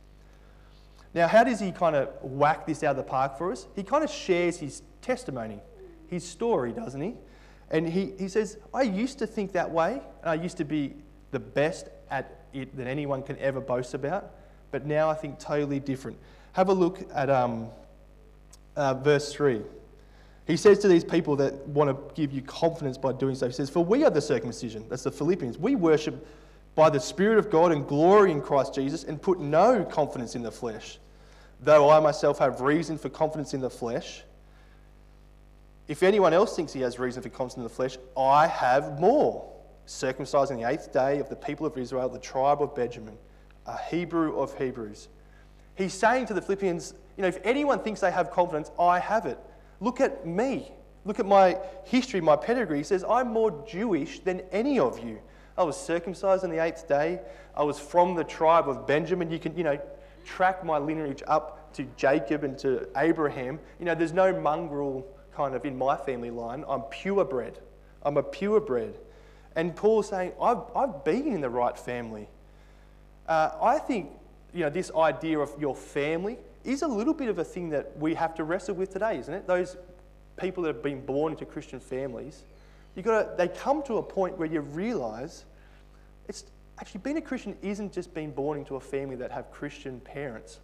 Now, 1.13 1.27
how 1.27 1.43
does 1.43 1.59
he 1.59 1.71
kind 1.71 1.95
of 1.95 2.09
whack 2.21 2.67
this 2.67 2.83
out 2.83 2.91
of 2.91 2.97
the 2.97 3.03
park 3.03 3.37
for 3.37 3.51
us? 3.51 3.67
He 3.75 3.83
kind 3.83 4.03
of 4.03 4.11
shares 4.11 4.57
his 4.57 4.83
testimony, 5.01 5.59
his 6.07 6.23
story, 6.23 6.71
doesn't 6.71 7.01
he? 7.01 7.15
And 7.71 7.87
he, 7.87 8.13
he 8.17 8.27
says, 8.27 8.57
I 8.73 8.83
used 8.83 9.19
to 9.19 9.27
think 9.27 9.51
that 9.53 9.69
way, 9.69 10.01
and 10.21 10.29
I 10.29 10.35
used 10.35 10.57
to 10.57 10.65
be 10.65 10.95
the 11.31 11.39
best 11.39 11.89
at 12.09 12.45
it 12.53 12.75
that 12.77 12.87
anyone 12.87 13.23
can 13.23 13.37
ever 13.37 13.59
boast 13.59 13.93
about, 13.93 14.31
but 14.71 14.85
now 14.85 15.09
I 15.09 15.13
think 15.13 15.39
totally 15.39 15.79
different. 15.79 16.17
Have 16.53 16.69
a 16.69 16.73
look 16.73 17.07
at 17.13 17.29
um, 17.29 17.69
uh, 18.79 18.93
verse 18.93 19.33
3. 19.33 19.61
He 20.47 20.57
says 20.57 20.79
to 20.79 20.87
these 20.87 21.03
people 21.03 21.35
that 21.35 21.53
want 21.67 21.89
to 21.89 22.13
give 22.15 22.31
you 22.31 22.41
confidence 22.41 22.97
by 22.97 23.11
doing 23.11 23.35
so, 23.35 23.45
he 23.45 23.53
says, 23.53 23.69
For 23.69 23.83
we 23.83 24.03
are 24.03 24.09
the 24.09 24.21
circumcision, 24.21 24.85
that's 24.89 25.03
the 25.03 25.11
Philippians. 25.11 25.59
We 25.59 25.75
worship 25.75 26.25
by 26.75 26.89
the 26.89 26.99
Spirit 26.99 27.37
of 27.37 27.51
God 27.51 27.71
and 27.71 27.85
glory 27.85 28.31
in 28.31 28.41
Christ 28.41 28.73
Jesus 28.73 29.03
and 29.03 29.21
put 29.21 29.39
no 29.39 29.83
confidence 29.83 30.35
in 30.35 30.41
the 30.41 30.51
flesh. 30.51 30.97
Though 31.61 31.89
I 31.89 31.99
myself 31.99 32.39
have 32.39 32.61
reason 32.61 32.97
for 32.97 33.09
confidence 33.09 33.53
in 33.53 33.59
the 33.59 33.69
flesh, 33.69 34.23
if 35.89 36.01
anyone 36.01 36.33
else 36.33 36.55
thinks 36.55 36.71
he 36.71 36.81
has 36.81 36.97
reason 36.99 37.21
for 37.21 37.29
confidence 37.29 37.57
in 37.57 37.63
the 37.63 37.69
flesh, 37.69 37.97
I 38.17 38.47
have 38.47 38.99
more. 38.99 39.45
Circumcised 39.87 40.51
on 40.51 40.59
the 40.59 40.69
eighth 40.69 40.93
day 40.93 41.19
of 41.19 41.29
the 41.29 41.35
people 41.35 41.65
of 41.65 41.77
Israel, 41.77 42.07
the 42.07 42.19
tribe 42.19 42.61
of 42.61 42.73
Benjamin, 42.75 43.17
a 43.65 43.77
Hebrew 43.77 44.39
of 44.39 44.57
Hebrews. 44.57 45.09
He's 45.75 45.93
saying 45.93 46.27
to 46.27 46.33
the 46.33 46.41
Philippians, 46.41 46.93
you 47.19 47.23
know, 47.23 47.27
if 47.27 47.39
anyone 47.43 47.79
thinks 47.79 47.99
they 47.99 48.11
have 48.11 48.31
confidence, 48.31 48.71
I 48.79 48.97
have 48.97 49.25
it. 49.25 49.37
Look 49.81 49.99
at 49.99 50.25
me. 50.25 50.71
Look 51.03 51.19
at 51.19 51.25
my 51.25 51.57
history, 51.83 52.21
my 52.21 52.37
pedigree. 52.37 52.77
He 52.77 52.83
says, 52.85 53.03
I'm 53.03 53.27
more 53.27 53.51
Jewish 53.67 54.19
than 54.21 54.39
any 54.53 54.79
of 54.79 55.03
you. 55.03 55.19
I 55.57 55.63
was 55.63 55.75
circumcised 55.75 56.45
on 56.45 56.49
the 56.49 56.63
eighth 56.63 56.87
day. 56.87 57.19
I 57.57 57.63
was 57.63 57.77
from 57.77 58.15
the 58.15 58.23
tribe 58.23 58.69
of 58.69 58.87
Benjamin. 58.87 59.29
You 59.29 59.37
can, 59.37 59.57
you 59.57 59.65
know, 59.65 59.77
track 60.23 60.63
my 60.63 60.77
lineage 60.77 61.21
up 61.27 61.73
to 61.73 61.85
Jacob 61.97 62.45
and 62.45 62.57
to 62.59 62.87
Abraham. 62.95 63.59
You 63.79 63.85
know, 63.85 63.95
there's 63.95 64.13
no 64.13 64.31
mongrel 64.39 65.05
kind 65.35 65.55
of 65.55 65.65
in 65.65 65.77
my 65.77 65.97
family 65.97 66.31
line. 66.31 66.63
I'm 66.69 66.83
purebred. 66.83 67.59
I'm 68.03 68.15
a 68.15 68.23
purebred. 68.23 68.97
And 69.57 69.75
Paul's 69.75 70.07
saying, 70.07 70.31
I've, 70.41 70.61
I've 70.73 71.03
been 71.03 71.27
in 71.27 71.41
the 71.41 71.49
right 71.49 71.77
family. 71.77 72.29
Uh, 73.27 73.51
I 73.61 73.77
think, 73.77 74.09
you 74.53 74.61
know, 74.61 74.69
this 74.69 74.89
idea 74.95 75.39
of 75.39 75.53
your 75.59 75.75
family, 75.75 76.37
is 76.63 76.81
a 76.81 76.87
little 76.87 77.13
bit 77.13 77.29
of 77.29 77.39
a 77.39 77.43
thing 77.43 77.69
that 77.69 77.97
we 77.97 78.13
have 78.15 78.35
to 78.35 78.43
wrestle 78.43 78.75
with 78.75 78.91
today, 78.91 79.17
isn't 79.17 79.33
it? 79.33 79.47
Those 79.47 79.77
people 80.37 80.63
that 80.63 80.75
have 80.75 80.83
been 80.83 81.05
born 81.05 81.33
into 81.33 81.45
Christian 81.45 81.79
families, 81.79 82.43
you 82.95 83.03
got 83.03 83.37
they 83.37 83.47
come 83.47 83.83
to 83.83 83.97
a 83.97 84.03
point 84.03 84.37
where 84.37 84.47
you 84.47 84.61
realize 84.61 85.45
it's 86.27 86.45
actually 86.79 87.01
being 87.01 87.17
a 87.17 87.21
Christian 87.21 87.55
isn't 87.61 87.93
just 87.93 88.13
being 88.13 88.31
born 88.31 88.57
into 88.57 88.75
a 88.75 88.79
family 88.79 89.15
that 89.17 89.31
have 89.31 89.51
Christian 89.51 89.99
parents. 90.01 90.59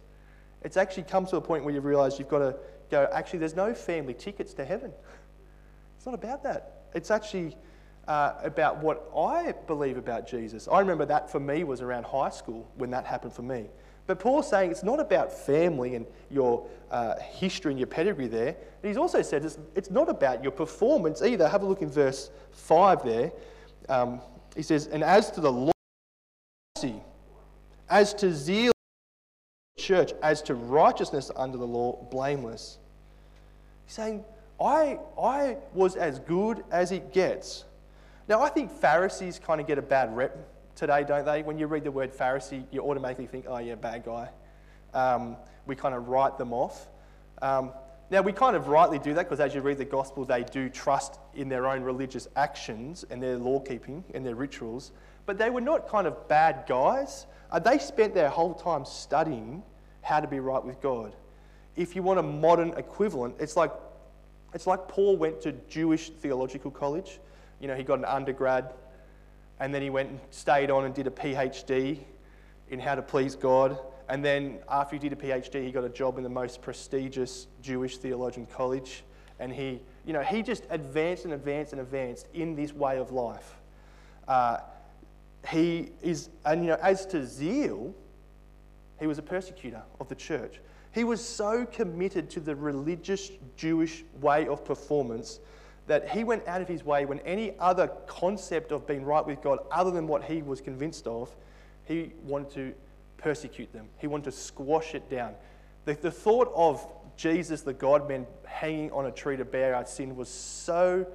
It's 0.62 0.76
actually 0.76 1.04
come 1.04 1.26
to 1.26 1.36
a 1.36 1.40
point 1.40 1.64
where 1.64 1.74
you 1.74 1.80
realize 1.80 2.18
you've 2.18 2.28
got 2.28 2.38
to 2.38 2.56
go, 2.90 3.08
actually, 3.12 3.40
there's 3.40 3.56
no 3.56 3.74
family 3.74 4.14
tickets 4.14 4.54
to 4.54 4.64
heaven. 4.64 4.92
It's 5.96 6.06
not 6.06 6.14
about 6.14 6.42
that. 6.44 6.82
It's 6.94 7.10
actually 7.10 7.56
uh, 8.08 8.34
about 8.42 8.78
what 8.82 9.10
I 9.16 9.52
believe 9.66 9.96
about 9.96 10.26
Jesus. 10.28 10.68
I 10.70 10.80
remember 10.80 11.04
that 11.06 11.30
for 11.30 11.40
me 11.40 11.64
was 11.64 11.82
around 11.82 12.04
high 12.04 12.30
school 12.30 12.68
when 12.76 12.90
that 12.90 13.04
happened 13.04 13.32
for 13.32 13.42
me. 13.42 13.66
But 14.06 14.20
Paul's 14.20 14.48
saying 14.48 14.70
it's 14.70 14.84
not 14.84 15.00
about 15.00 15.32
family 15.32 15.96
and 15.96 16.06
your 16.30 16.66
uh, 16.90 17.16
history 17.18 17.72
and 17.72 17.78
your 17.78 17.88
pedigree 17.88 18.28
there. 18.28 18.48
And 18.48 18.84
he's 18.84 18.96
also 18.96 19.20
said 19.22 19.44
it's, 19.44 19.58
it's, 19.74 19.90
not 19.90 20.08
about 20.08 20.42
your 20.42 20.52
performance 20.52 21.22
either. 21.22 21.48
Have 21.48 21.62
a 21.62 21.66
look 21.66 21.82
in 21.82 21.90
verse 21.90 22.30
5 22.52 23.04
there. 23.04 23.32
Um, 23.88 24.20
he 24.54 24.62
says, 24.62 24.86
And 24.86 25.02
as 25.02 25.30
to 25.32 25.40
the 25.40 25.52
law, 25.52 25.72
as 27.88 28.14
to 28.14 28.32
zeal, 28.32 28.72
church, 29.78 30.12
as 30.22 30.42
to 30.42 30.54
righteousness 30.54 31.30
under 31.36 31.58
the 31.58 31.66
law, 31.66 32.02
blameless. 32.10 32.78
He's 33.86 33.94
saying, 33.94 34.24
I, 34.60 34.98
I 35.20 35.58
was 35.74 35.96
as 35.96 36.18
good 36.20 36.64
as 36.70 36.92
it 36.92 37.12
gets. 37.12 37.64
Now, 38.28 38.42
I 38.42 38.48
think 38.48 38.70
Pharisees 38.70 39.38
kind 39.38 39.60
of 39.60 39.66
get 39.66 39.78
a 39.78 39.82
bad 39.82 40.16
rep 40.16 40.36
today, 40.76 41.02
don't 41.02 41.24
they? 41.24 41.42
When 41.42 41.58
you 41.58 41.66
read 41.66 41.82
the 41.82 41.90
word 41.90 42.12
Pharisee, 42.12 42.64
you 42.70 42.82
automatically 42.82 43.26
think, 43.26 43.46
oh, 43.48 43.58
yeah, 43.58 43.74
bad 43.74 44.04
guy. 44.04 44.28
Um, 44.94 45.36
we 45.66 45.74
kind 45.74 45.94
of 45.94 46.08
write 46.08 46.38
them 46.38 46.52
off. 46.52 46.88
Um, 47.42 47.72
now, 48.08 48.22
we 48.22 48.32
kind 48.32 48.54
of 48.54 48.68
rightly 48.68 49.00
do 49.00 49.14
that 49.14 49.24
because 49.24 49.40
as 49.40 49.52
you 49.52 49.62
read 49.62 49.78
the 49.78 49.84
gospel, 49.84 50.24
they 50.24 50.44
do 50.44 50.68
trust 50.68 51.18
in 51.34 51.48
their 51.48 51.66
own 51.66 51.82
religious 51.82 52.28
actions 52.36 53.04
and 53.10 53.20
their 53.20 53.36
law 53.36 53.58
keeping 53.58 54.04
and 54.14 54.24
their 54.24 54.36
rituals. 54.36 54.92
But 55.24 55.38
they 55.38 55.50
were 55.50 55.60
not 55.60 55.88
kind 55.88 56.06
of 56.06 56.28
bad 56.28 56.66
guys. 56.68 57.26
Uh, 57.50 57.58
they 57.58 57.78
spent 57.78 58.14
their 58.14 58.28
whole 58.28 58.54
time 58.54 58.84
studying 58.84 59.64
how 60.02 60.20
to 60.20 60.28
be 60.28 60.38
right 60.38 60.64
with 60.64 60.80
God. 60.80 61.16
If 61.74 61.96
you 61.96 62.02
want 62.02 62.20
a 62.20 62.22
modern 62.22 62.70
equivalent, 62.74 63.34
it's 63.40 63.56
like, 63.56 63.72
it's 64.54 64.68
like 64.68 64.86
Paul 64.86 65.16
went 65.16 65.40
to 65.40 65.52
Jewish 65.68 66.10
theological 66.10 66.70
college. 66.70 67.18
You 67.60 67.66
know, 67.66 67.74
he 67.74 67.82
got 67.82 67.98
an 67.98 68.04
undergrad 68.04 68.72
and 69.60 69.74
then 69.74 69.82
he 69.82 69.90
went 69.90 70.10
and 70.10 70.20
stayed 70.30 70.70
on 70.70 70.84
and 70.84 70.94
did 70.94 71.06
a 71.06 71.10
PhD 71.10 71.98
in 72.68 72.78
how 72.78 72.94
to 72.94 73.02
please 73.02 73.36
God. 73.36 73.78
And 74.08 74.24
then 74.24 74.58
after 74.68 74.96
he 74.96 75.00
did 75.00 75.12
a 75.12 75.16
PhD, 75.16 75.64
he 75.64 75.72
got 75.72 75.84
a 75.84 75.88
job 75.88 76.18
in 76.18 76.24
the 76.24 76.30
most 76.30 76.62
prestigious 76.62 77.48
Jewish 77.62 77.98
theologian 77.98 78.46
college. 78.46 79.02
And 79.38 79.52
he, 79.52 79.80
you 80.04 80.12
know, 80.12 80.22
he 80.22 80.42
just 80.42 80.64
advanced 80.70 81.24
and 81.24 81.34
advanced 81.34 81.72
and 81.72 81.80
advanced 81.80 82.28
in 82.34 82.54
this 82.54 82.72
way 82.72 82.98
of 82.98 83.12
life. 83.12 83.56
Uh, 84.28 84.58
he 85.48 85.90
is, 86.02 86.28
and 86.44 86.62
you 86.62 86.68
know, 86.68 86.78
as 86.82 87.06
to 87.06 87.24
zeal, 87.24 87.94
He 88.98 89.06
was 89.06 89.18
a 89.18 89.22
persecutor 89.22 89.82
of 90.00 90.08
the 90.08 90.14
church. 90.14 90.60
He 90.92 91.04
was 91.04 91.22
so 91.22 91.66
committed 91.66 92.30
to 92.30 92.40
the 92.40 92.56
religious 92.56 93.30
Jewish 93.56 94.04
way 94.20 94.46
of 94.46 94.64
performance 94.64 95.40
that 95.86 96.08
he 96.08 96.24
went 96.24 96.46
out 96.48 96.60
of 96.60 96.68
his 96.68 96.84
way 96.84 97.04
when 97.04 97.20
any 97.20 97.54
other 97.58 97.88
concept 98.06 98.72
of 98.72 98.86
being 98.86 99.04
right 99.04 99.24
with 99.24 99.40
God, 99.40 99.58
other 99.70 99.90
than 99.90 100.06
what 100.06 100.24
he 100.24 100.42
was 100.42 100.60
convinced 100.60 101.06
of, 101.06 101.34
he 101.84 102.12
wanted 102.24 102.50
to 102.50 102.74
persecute 103.18 103.72
them. 103.72 103.88
He 103.98 104.06
wanted 104.06 104.24
to 104.24 104.32
squash 104.32 104.94
it 104.94 105.08
down. 105.08 105.34
The, 105.84 105.94
the 105.94 106.10
thought 106.10 106.52
of 106.54 106.84
Jesus, 107.16 107.62
the 107.62 107.72
God 107.72 108.08
man, 108.08 108.26
hanging 108.44 108.90
on 108.90 109.06
a 109.06 109.10
tree 109.12 109.36
to 109.36 109.44
bear 109.44 109.74
our 109.74 109.86
sin 109.86 110.16
was 110.16 110.28
so 110.28 111.06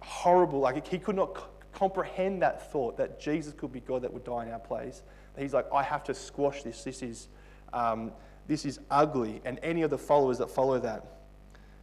horrible. 0.00 0.58
Like 0.58 0.86
he 0.86 0.98
could 0.98 1.16
not 1.16 1.36
c- 1.36 1.44
comprehend 1.72 2.42
that 2.42 2.72
thought 2.72 2.96
that 2.98 3.20
Jesus 3.20 3.54
could 3.54 3.72
be 3.72 3.80
God 3.80 4.02
that 4.02 4.12
would 4.12 4.24
die 4.24 4.46
in 4.46 4.52
our 4.52 4.58
place. 4.58 5.02
He's 5.38 5.54
like, 5.54 5.66
I 5.72 5.82
have 5.82 6.04
to 6.04 6.14
squash 6.14 6.62
this. 6.64 6.82
This 6.82 7.02
is, 7.02 7.28
um, 7.72 8.12
this 8.48 8.64
is 8.64 8.80
ugly. 8.90 9.40
And 9.44 9.60
any 9.62 9.82
of 9.82 9.90
the 9.90 9.98
followers 9.98 10.38
that 10.38 10.50
follow 10.50 10.78
that. 10.80 11.04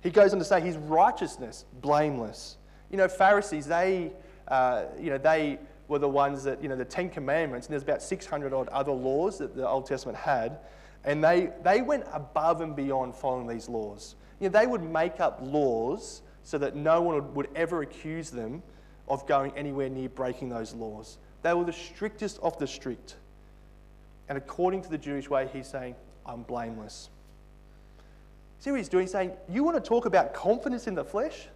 He 0.01 0.09
goes 0.09 0.33
on 0.33 0.39
to 0.39 0.45
say 0.45 0.61
his 0.61 0.77
righteousness, 0.77 1.65
blameless. 1.81 2.57
You 2.89 2.97
know, 2.97 3.07
Pharisees, 3.07 3.65
they, 3.65 4.11
uh, 4.47 4.85
you 4.99 5.09
know, 5.09 5.17
they 5.17 5.59
were 5.87 5.99
the 5.99 6.07
ones 6.07 6.43
that, 6.43 6.61
you 6.61 6.69
know, 6.69 6.75
the 6.75 6.85
Ten 6.85 7.09
Commandments, 7.09 7.67
and 7.67 7.73
there's 7.73 7.83
about 7.83 8.01
600 8.01 8.53
odd 8.53 8.67
other 8.69 8.91
laws 8.91 9.37
that 9.39 9.55
the 9.55 9.67
Old 9.67 9.85
Testament 9.85 10.17
had, 10.17 10.59
and 11.03 11.23
they, 11.23 11.51
they 11.63 11.81
went 11.81 12.05
above 12.11 12.61
and 12.61 12.75
beyond 12.75 13.15
following 13.15 13.47
these 13.47 13.69
laws. 13.69 14.15
You 14.39 14.49
know, 14.49 14.59
they 14.59 14.67
would 14.67 14.83
make 14.83 15.19
up 15.19 15.39
laws 15.41 16.21
so 16.43 16.57
that 16.57 16.75
no 16.75 17.01
one 17.01 17.15
would, 17.15 17.35
would 17.35 17.49
ever 17.55 17.81
accuse 17.81 18.29
them 18.29 18.61
of 19.07 19.25
going 19.27 19.51
anywhere 19.55 19.89
near 19.89 20.09
breaking 20.09 20.49
those 20.49 20.73
laws. 20.73 21.17
They 21.41 21.53
were 21.53 21.63
the 21.63 21.73
strictest 21.73 22.39
of 22.39 22.57
the 22.57 22.67
strict. 22.67 23.15
And 24.29 24.37
according 24.37 24.81
to 24.83 24.89
the 24.89 24.97
Jewish 24.97 25.29
way, 25.29 25.49
he's 25.51 25.67
saying, 25.67 25.95
I'm 26.25 26.43
blameless. 26.43 27.09
See 28.59 28.71
what 28.71 28.77
he's 28.77 28.89
doing? 28.89 29.07
Saying, 29.07 29.31
You 29.49 29.63
want 29.63 29.81
to 29.81 29.87
talk 29.87 30.05
about 30.05 30.33
confidence 30.33 30.87
in 30.87 30.95
the 30.95 31.03
flesh? 31.03 31.47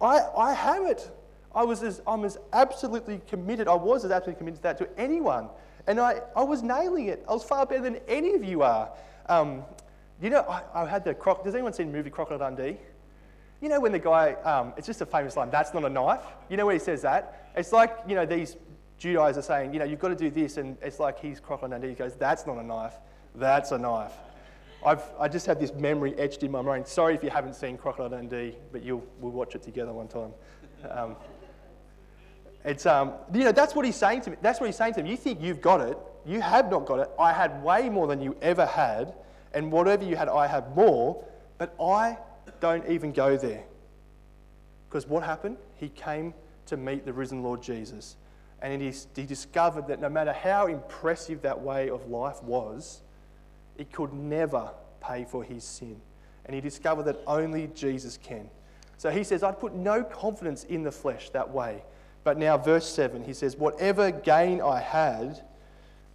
I, 0.00 0.20
I 0.36 0.54
have 0.54 0.84
it. 0.86 1.10
I 1.54 1.64
was 1.64 1.82
as, 1.82 2.00
I'm 2.06 2.24
as 2.24 2.38
absolutely 2.52 3.20
committed, 3.28 3.68
I 3.68 3.74
was 3.74 4.04
as 4.04 4.10
absolutely 4.10 4.38
committed 4.38 4.58
to 4.58 4.62
that 4.62 4.78
to 4.78 4.88
anyone. 4.98 5.48
And 5.86 5.98
I, 5.98 6.20
I 6.36 6.42
was 6.42 6.62
nailing 6.62 7.06
it. 7.06 7.24
I 7.28 7.32
was 7.32 7.42
far 7.42 7.66
better 7.66 7.82
than 7.82 7.98
any 8.06 8.34
of 8.34 8.44
you 8.44 8.62
are. 8.62 8.90
Um, 9.28 9.64
you 10.22 10.30
know, 10.30 10.42
I, 10.42 10.62
I 10.74 10.86
had 10.86 11.04
the 11.04 11.14
croc. 11.14 11.44
Does 11.44 11.54
anyone 11.54 11.72
seen 11.72 11.90
the 11.90 11.96
movie 11.96 12.10
Crocodile 12.10 12.38
Dundee? 12.38 12.76
You 13.60 13.68
know 13.68 13.80
when 13.80 13.92
the 13.92 13.98
guy, 13.98 14.34
um, 14.44 14.72
it's 14.76 14.86
just 14.86 15.00
a 15.00 15.06
famous 15.06 15.36
line, 15.36 15.50
that's 15.50 15.74
not 15.74 15.84
a 15.84 15.88
knife. 15.88 16.22
You 16.48 16.56
know 16.56 16.66
when 16.66 16.76
he 16.76 16.80
says 16.80 17.02
that? 17.02 17.50
It's 17.54 17.72
like, 17.72 17.94
you 18.06 18.14
know, 18.14 18.24
these 18.24 18.56
Judaizers 18.98 19.44
are 19.44 19.46
saying, 19.46 19.72
you 19.72 19.78
know, 19.78 19.84
you've 19.84 19.98
got 19.98 20.08
to 20.08 20.14
do 20.14 20.30
this, 20.30 20.56
and 20.56 20.76
it's 20.82 20.98
like 21.00 21.18
he's 21.18 21.40
Crocodile 21.40 21.70
Dundee. 21.70 21.88
He 21.88 21.94
goes, 21.94 22.14
that's 22.14 22.46
not 22.46 22.58
a 22.58 22.62
knife, 22.62 22.94
that's 23.34 23.72
a 23.72 23.78
knife. 23.78 24.12
I've, 24.84 25.02
I 25.18 25.28
just 25.28 25.46
have 25.46 25.60
this 25.60 25.74
memory 25.74 26.14
etched 26.18 26.42
in 26.42 26.50
my 26.50 26.62
mind. 26.62 26.86
Sorry 26.86 27.14
if 27.14 27.22
you 27.22 27.30
haven't 27.30 27.54
seen 27.54 27.76
Crocodile 27.76 28.08
Dundee, 28.08 28.56
but 28.72 28.82
you'll, 28.82 29.04
we'll 29.20 29.32
watch 29.32 29.54
it 29.54 29.62
together 29.62 29.92
one 29.92 30.08
time. 30.08 30.32
Um, 30.88 31.16
it's, 32.64 32.86
um, 32.86 33.12
you 33.32 33.44
know, 33.44 33.52
that's 33.52 33.74
what 33.74 33.84
he's 33.84 33.96
saying 33.96 34.22
to 34.22 34.30
me. 34.30 34.36
That's 34.40 34.60
what 34.60 34.66
he's 34.66 34.76
saying 34.76 34.94
to 34.94 35.00
him. 35.00 35.06
You 35.06 35.16
think 35.16 35.40
you've 35.40 35.60
got 35.60 35.80
it. 35.80 35.98
You 36.26 36.40
have 36.40 36.70
not 36.70 36.86
got 36.86 36.98
it. 37.00 37.10
I 37.18 37.32
had 37.32 37.62
way 37.62 37.88
more 37.88 38.06
than 38.06 38.20
you 38.20 38.36
ever 38.42 38.66
had. 38.66 39.14
And 39.52 39.72
whatever 39.72 40.04
you 40.04 40.16
had, 40.16 40.28
I 40.28 40.46
have 40.46 40.74
more. 40.74 41.24
But 41.58 41.74
I 41.80 42.18
don't 42.60 42.86
even 42.88 43.12
go 43.12 43.36
there. 43.36 43.64
Because 44.88 45.06
what 45.06 45.22
happened? 45.22 45.56
He 45.76 45.88
came 45.90 46.34
to 46.66 46.76
meet 46.76 47.04
the 47.04 47.12
risen 47.12 47.42
Lord 47.42 47.62
Jesus. 47.62 48.16
And 48.62 48.82
he 48.82 49.24
discovered 49.24 49.86
that 49.88 50.00
no 50.00 50.08
matter 50.10 50.32
how 50.32 50.66
impressive 50.66 51.42
that 51.42 51.60
way 51.60 51.88
of 51.88 52.08
life 52.10 52.42
was, 52.42 53.00
it 53.76 53.92
could 53.92 54.12
never 54.12 54.70
pay 55.00 55.24
for 55.24 55.42
his 55.42 55.64
sin. 55.64 56.00
And 56.44 56.54
he 56.54 56.60
discovered 56.60 57.04
that 57.04 57.20
only 57.26 57.68
Jesus 57.68 58.18
can. 58.22 58.48
So 58.96 59.10
he 59.10 59.24
says, 59.24 59.42
I'd 59.42 59.58
put 59.58 59.74
no 59.74 60.04
confidence 60.04 60.64
in 60.64 60.82
the 60.82 60.92
flesh 60.92 61.30
that 61.30 61.48
way. 61.48 61.82
But 62.22 62.36
now, 62.36 62.58
verse 62.58 62.86
7, 62.86 63.24
he 63.24 63.32
says, 63.32 63.56
Whatever 63.56 64.10
gain 64.10 64.60
I 64.60 64.80
had, 64.80 65.42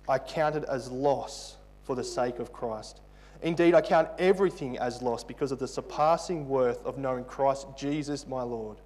I 0.08 0.20
counted 0.20 0.66
as 0.66 0.92
loss 0.92 1.58
for 1.84 1.96
the 1.96 2.04
sake 2.04 2.40
of 2.40 2.54
Christ. 2.54 3.02
Indeed, 3.42 3.74
I 3.74 3.82
count 3.82 4.10
everything 4.18 4.78
as 4.78 5.02
loss 5.02 5.24
because 5.24 5.52
of 5.52 5.60
the 5.60 5.68
surpassing 5.68 6.48
worth 6.48 6.86
of 6.86 6.98
knowing 6.98 7.26
Christ 7.26 7.68
Jesus 7.78 8.28
my 8.28 8.42
Lord. 8.42 8.78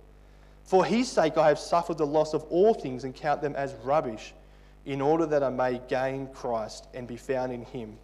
For 0.64 0.86
his 0.86 1.10
sake, 1.12 1.38
I 1.38 1.48
have 1.48 1.60
suffered 1.60 1.98
the 1.98 2.06
loss 2.06 2.34
of 2.34 2.44
all 2.44 2.74
things 2.74 3.04
and 3.04 3.16
count 3.16 3.42
them 3.42 3.56
as 3.56 3.74
rubbish, 3.84 4.34
in 4.86 5.02
order 5.02 5.26
that 5.26 5.44
I 5.44 5.50
may 5.50 5.82
gain 5.88 6.28
Christ 6.28 6.88
and 6.94 7.08
be 7.08 7.18
found 7.18 7.52
in 7.52 7.64
him, 7.64 7.98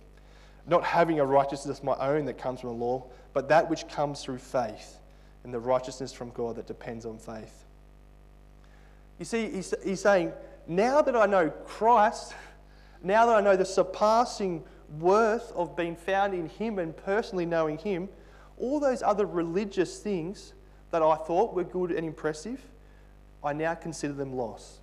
not 0.67 0.83
having 0.83 1.19
a 1.19 1.25
righteousness 1.25 1.79
of 1.79 1.83
my 1.83 1.95
own 1.99 2.25
that 2.25 2.37
comes 2.37 2.61
from 2.61 2.69
the 2.69 2.75
law, 2.75 3.05
but 3.33 3.49
that 3.49 3.69
which 3.69 3.87
comes 3.87 4.23
through 4.23 4.39
faith, 4.39 4.99
and 5.43 5.53
the 5.53 5.59
righteousness 5.59 6.11
from 6.11 6.31
God 6.31 6.55
that 6.55 6.65
depends 6.65 7.05
on 7.05 7.17
faith. 7.17 7.65
You 9.19 9.25
see, 9.25 9.49
he's, 9.49 9.73
he's 9.83 10.01
saying, 10.01 10.33
now 10.67 11.01
that 11.01 11.15
I 11.15 11.25
know 11.25 11.49
Christ, 11.49 12.33
now 13.03 13.25
that 13.27 13.35
I 13.35 13.41
know 13.41 13.55
the 13.55 13.65
surpassing 13.65 14.63
worth 14.99 15.51
of 15.53 15.75
being 15.75 15.95
found 15.95 16.33
in 16.33 16.49
Him 16.49 16.79
and 16.79 16.95
personally 16.95 17.45
knowing 17.45 17.77
Him, 17.77 18.09
all 18.57 18.79
those 18.79 19.03
other 19.03 19.25
religious 19.25 19.99
things 19.99 20.53
that 20.91 21.01
I 21.01 21.15
thought 21.15 21.53
were 21.53 21.63
good 21.63 21.91
and 21.91 22.05
impressive, 22.05 22.61
I 23.43 23.53
now 23.53 23.75
consider 23.75 24.13
them 24.13 24.33
loss. 24.33 24.79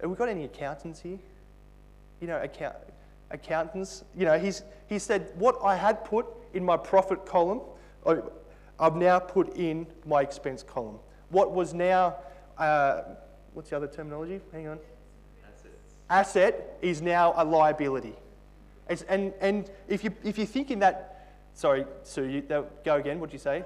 Have 0.00 0.08
we 0.08 0.16
got 0.16 0.28
any 0.28 0.44
accountants 0.44 1.00
here? 1.00 1.18
You 2.20 2.28
know, 2.28 2.40
account, 2.40 2.76
accountants. 3.30 4.04
You 4.16 4.26
know, 4.26 4.38
he's, 4.38 4.62
he 4.88 4.98
said, 4.98 5.30
What 5.36 5.56
I 5.62 5.76
had 5.76 6.04
put 6.04 6.26
in 6.54 6.64
my 6.64 6.76
profit 6.76 7.24
column, 7.26 7.60
I've 8.78 8.96
now 8.96 9.18
put 9.18 9.56
in 9.56 9.86
my 10.06 10.22
expense 10.22 10.62
column. 10.62 10.98
What 11.28 11.52
was 11.52 11.74
now. 11.74 12.16
Uh, 12.58 13.02
what's 13.54 13.70
the 13.70 13.76
other 13.76 13.86
terminology? 13.86 14.40
Hang 14.52 14.68
on. 14.68 14.78
Assets. 15.46 15.94
Asset 16.08 16.78
is 16.82 17.00
now 17.00 17.34
a 17.36 17.44
liability. 17.44 18.14
It's, 18.88 19.02
and 19.02 19.32
and 19.40 19.70
if, 19.86 20.02
you, 20.02 20.12
if 20.24 20.36
you're 20.36 20.46
thinking 20.46 20.80
that, 20.80 21.28
sorry, 21.54 21.86
Sue, 22.02 22.24
you, 22.24 22.40
go 22.42 22.66
again, 22.84 23.20
what'd 23.20 23.32
you 23.32 23.38
say? 23.38 23.64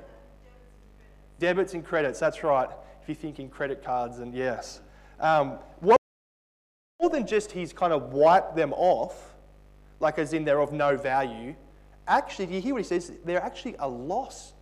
Debits 1.40 1.74
and 1.74 1.84
credits, 1.84 2.20
that's 2.20 2.42
right. 2.42 2.68
If 3.02 3.08
you're 3.08 3.14
thinking 3.14 3.48
credit 3.48 3.82
cards, 3.82 4.18
and 4.18 4.34
yes. 4.34 4.80
Um, 5.18 5.58
what, 5.80 5.98
more 7.00 7.10
than 7.10 7.26
just 7.26 7.52
he's 7.52 7.72
kind 7.72 7.92
of 7.92 8.12
wiped 8.12 8.56
them 8.56 8.72
off, 8.74 9.33
like 10.00 10.18
as 10.18 10.32
in 10.32 10.44
they're 10.44 10.60
of 10.60 10.72
no 10.72 10.96
value, 10.96 11.54
actually, 12.06 12.46
do 12.46 12.54
you 12.54 12.60
hear 12.60 12.74
what 12.74 12.82
he 12.82 12.88
says? 12.88 13.12
They're 13.24 13.42
actually 13.42 13.76
a 13.78 13.88
loss 13.88 14.52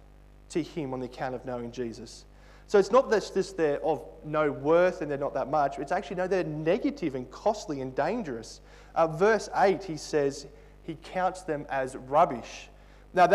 to 0.50 0.62
him 0.62 0.92
on 0.92 1.00
the 1.00 1.06
account 1.06 1.34
of 1.34 1.44
knowing 1.44 1.72
Jesus. 1.72 2.24
So 2.66 2.78
it's 2.78 2.90
not 2.90 3.10
that 3.10 3.30
just 3.34 3.56
they're 3.56 3.84
of 3.84 4.02
no 4.24 4.50
worth 4.50 5.02
and 5.02 5.10
they're 5.10 5.18
not 5.18 5.34
that 5.34 5.50
much. 5.50 5.78
It's 5.78 5.92
actually, 5.92 6.16
no, 6.16 6.26
they're 6.26 6.44
negative 6.44 7.14
and 7.14 7.30
costly 7.30 7.80
and 7.80 7.94
dangerous. 7.94 8.60
Uh, 8.94 9.06
verse 9.06 9.48
8, 9.54 9.82
he 9.82 9.96
says, 9.96 10.46
he 10.82 10.96
counts 11.02 11.42
them 11.42 11.66
as 11.68 11.96
rubbish. 11.96 12.68
Now, 13.14 13.30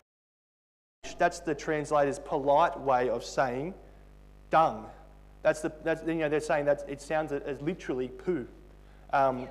that's 1.17 1.39
the 1.39 1.55
translator's 1.55 2.19
polite 2.19 2.79
way 2.79 3.09
of 3.09 3.23
saying 3.23 3.73
dung. 4.49 4.87
That's 5.43 5.61
the, 5.61 5.71
that's, 5.83 6.05
you 6.05 6.15
know, 6.15 6.29
they're 6.29 6.39
saying 6.39 6.65
that 6.65 6.83
it 6.87 7.01
sounds 7.01 7.31
as 7.31 7.61
literally 7.61 8.09
poo. 8.09 8.47
Um, 9.13 9.47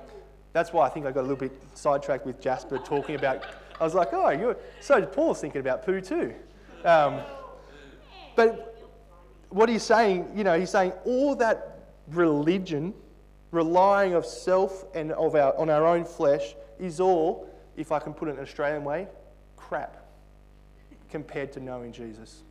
that's 0.57 0.73
why 0.73 0.87
I 0.87 0.89
think 0.89 1.05
I 1.05 1.11
got 1.11 1.19
a 1.19 1.29
little 1.29 1.37
bit 1.37 1.51
sidetracked 1.75 2.25
with 2.25 2.41
Jasper 2.41 2.79
talking 2.79 3.15
about. 3.15 3.45
I 3.79 3.83
was 3.83 3.93
like, 3.93 4.09
oh, 4.11 4.29
you're 4.29 4.57
so 4.79 5.05
Paul's 5.05 5.39
thinking 5.39 5.61
about 5.61 5.85
poo 5.85 6.01
too. 6.01 6.33
Um, 6.83 7.19
but 8.35 8.89
what 9.49 9.69
he's 9.69 9.83
saying, 9.83 10.31
you 10.35 10.43
know, 10.43 10.59
he's 10.59 10.71
saying 10.71 10.93
all 11.05 11.35
that 11.35 11.79
religion, 12.07 12.95
relying 13.51 14.15
of 14.15 14.25
self 14.25 14.85
and 14.95 15.11
of 15.11 15.35
our, 15.35 15.55
on 15.57 15.69
our 15.69 15.85
own 15.85 16.03
flesh, 16.03 16.55
is 16.79 16.99
all, 16.99 17.47
if 17.75 17.91
I 17.91 17.99
can 17.99 18.13
put 18.13 18.27
it 18.27 18.31
in 18.31 18.37
an 18.37 18.43
Australian 18.43 18.83
way, 18.83 19.07
crap 19.57 20.05
compared 21.11 21.51
to 21.53 21.59
knowing 21.59 21.91
Jesus. 21.91 22.41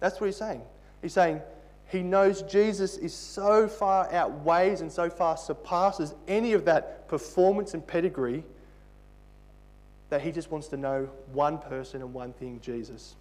That's 0.00 0.20
what 0.20 0.26
he's 0.26 0.36
saying. 0.36 0.60
He's 1.00 1.14
saying 1.14 1.40
he 1.88 2.02
knows 2.02 2.42
Jesus 2.42 2.96
is 2.96 3.14
so 3.14 3.68
far 3.68 4.12
outweighs 4.12 4.80
and 4.80 4.90
so 4.90 5.08
far 5.08 5.36
surpasses 5.36 6.14
any 6.26 6.52
of 6.52 6.64
that 6.64 7.08
performance 7.08 7.74
and 7.74 7.86
pedigree 7.86 8.44
that 10.08 10.20
he 10.20 10.32
just 10.32 10.50
wants 10.50 10.68
to 10.68 10.76
know 10.76 11.08
one 11.32 11.58
person 11.58 12.00
and 12.02 12.12
one 12.12 12.32
thing 12.32 12.60
Jesus. 12.60 13.16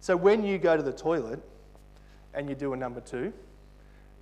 So 0.00 0.16
when 0.16 0.44
you 0.44 0.58
go 0.58 0.76
to 0.76 0.82
the 0.82 0.92
toilet, 0.92 1.40
and 2.34 2.48
you 2.48 2.54
do 2.54 2.72
a 2.72 2.76
number 2.76 3.00
two, 3.00 3.32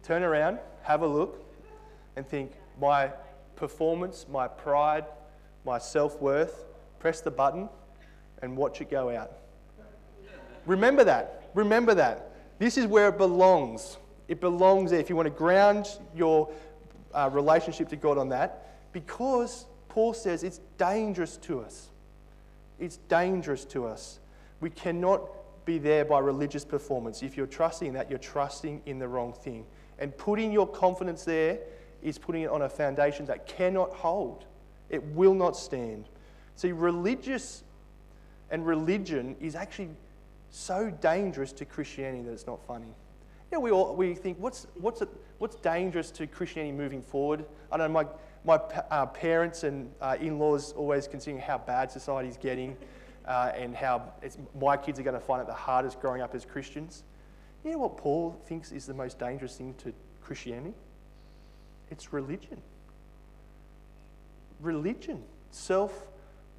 turn 0.02 0.22
around, 0.22 0.58
have 0.82 1.02
a 1.02 1.06
look, 1.06 1.42
and 2.16 2.26
think, 2.26 2.52
my 2.80 3.11
performance, 3.56 4.26
my 4.30 4.46
pride, 4.46 5.04
my 5.64 5.78
self 5.78 6.20
worth, 6.20 6.64
press 6.98 7.20
the 7.20 7.30
button 7.30 7.68
and 8.42 8.56
watch 8.56 8.80
it 8.80 8.90
go 8.90 9.14
out. 9.14 9.32
Remember 10.66 11.04
that. 11.04 11.50
Remember 11.54 11.94
that. 11.94 12.32
This 12.62 12.79
is 12.79 12.87
where 12.87 13.09
it 13.09 13.18
belongs. 13.18 13.96
It 14.29 14.40
belongs 14.40 14.92
there. 14.92 15.01
If 15.01 15.11
you 15.11 15.16
want 15.16 15.27
to 15.27 15.31
ground 15.31 15.98
your 16.14 16.48
uh, 17.12 17.29
relationship 17.33 17.88
to 17.88 17.96
God 17.96 18.18
on 18.18 18.29
that, 18.29 18.68
because 18.92 19.66
Paul 19.88 20.14
says 20.14 20.44
it's 20.44 20.61
dangerous 20.79 21.38
to 21.38 21.59
us. 21.59 21.88
It's 22.79 22.98
dangerous 23.09 23.64
to 23.64 23.85
us. 23.85 24.20
We 24.61 24.70
cannot 24.70 25.22
be 25.64 25.79
there 25.79 26.05
by 26.05 26.20
religious 26.20 26.64
performance. 26.64 27.25
If 27.25 27.37
you're 27.37 27.48
trusting 27.48 27.88
in 27.88 27.94
that, 27.94 28.09
you're 28.09 28.20
trusting 28.20 28.83
in 28.87 29.01
the 29.01 29.09
wrong 29.09 29.33
thing. 29.33 29.66
And 29.98 30.16
putting 30.16 30.53
your 30.53 30.68
confidence 30.68 31.25
there 31.25 31.59
is 32.01 32.16
putting 32.16 32.42
it 32.42 32.51
on 32.51 32.62
a 32.62 32.68
foundation 32.68 33.27
that 33.27 33.48
cannot 33.48 33.90
hold, 33.90 34.44
it 34.88 35.03
will 35.03 35.35
not 35.35 35.57
stand. 35.57 36.05
See, 36.55 36.70
religious 36.70 37.64
and 38.53 38.64
religion 38.64 39.35
is 39.40 39.57
actually 39.57 39.88
so 40.52 40.90
dangerous 40.90 41.52
to 41.54 41.64
Christianity 41.64 42.22
that 42.22 42.32
it's 42.32 42.46
not 42.46 42.64
funny. 42.66 42.86
You 43.50 43.58
know, 43.58 43.60
we, 43.60 43.70
all, 43.70 43.96
we 43.96 44.14
think, 44.14 44.38
what's, 44.38 44.66
what's, 44.74 45.00
it, 45.00 45.08
what's 45.38 45.56
dangerous 45.56 46.10
to 46.12 46.26
Christianity 46.26 46.72
moving 46.72 47.02
forward? 47.02 47.44
I 47.72 47.78
don't 47.78 47.92
know, 47.92 48.04
my, 48.04 48.06
my 48.44 48.62
uh, 48.90 49.06
parents 49.06 49.64
and 49.64 49.90
uh, 50.00 50.16
in 50.20 50.38
laws 50.38 50.72
always 50.72 51.08
considering 51.08 51.42
how 51.42 51.58
bad 51.58 51.90
society's 51.90 52.36
getting 52.36 52.76
uh, 53.26 53.52
and 53.56 53.74
how 53.74 54.12
my 54.60 54.76
kids 54.76 55.00
are 55.00 55.02
going 55.02 55.18
to 55.18 55.20
find 55.20 55.40
it 55.40 55.46
the 55.46 55.54
hardest 55.54 56.00
growing 56.00 56.20
up 56.20 56.34
as 56.34 56.44
Christians. 56.44 57.02
You 57.64 57.72
know 57.72 57.78
what 57.78 57.96
Paul 57.96 58.38
thinks 58.46 58.72
is 58.72 58.86
the 58.86 58.94
most 58.94 59.18
dangerous 59.18 59.56
thing 59.56 59.74
to 59.78 59.92
Christianity? 60.20 60.74
It's 61.90 62.12
religion. 62.12 62.60
Religion. 64.60 65.22
Self 65.50 66.08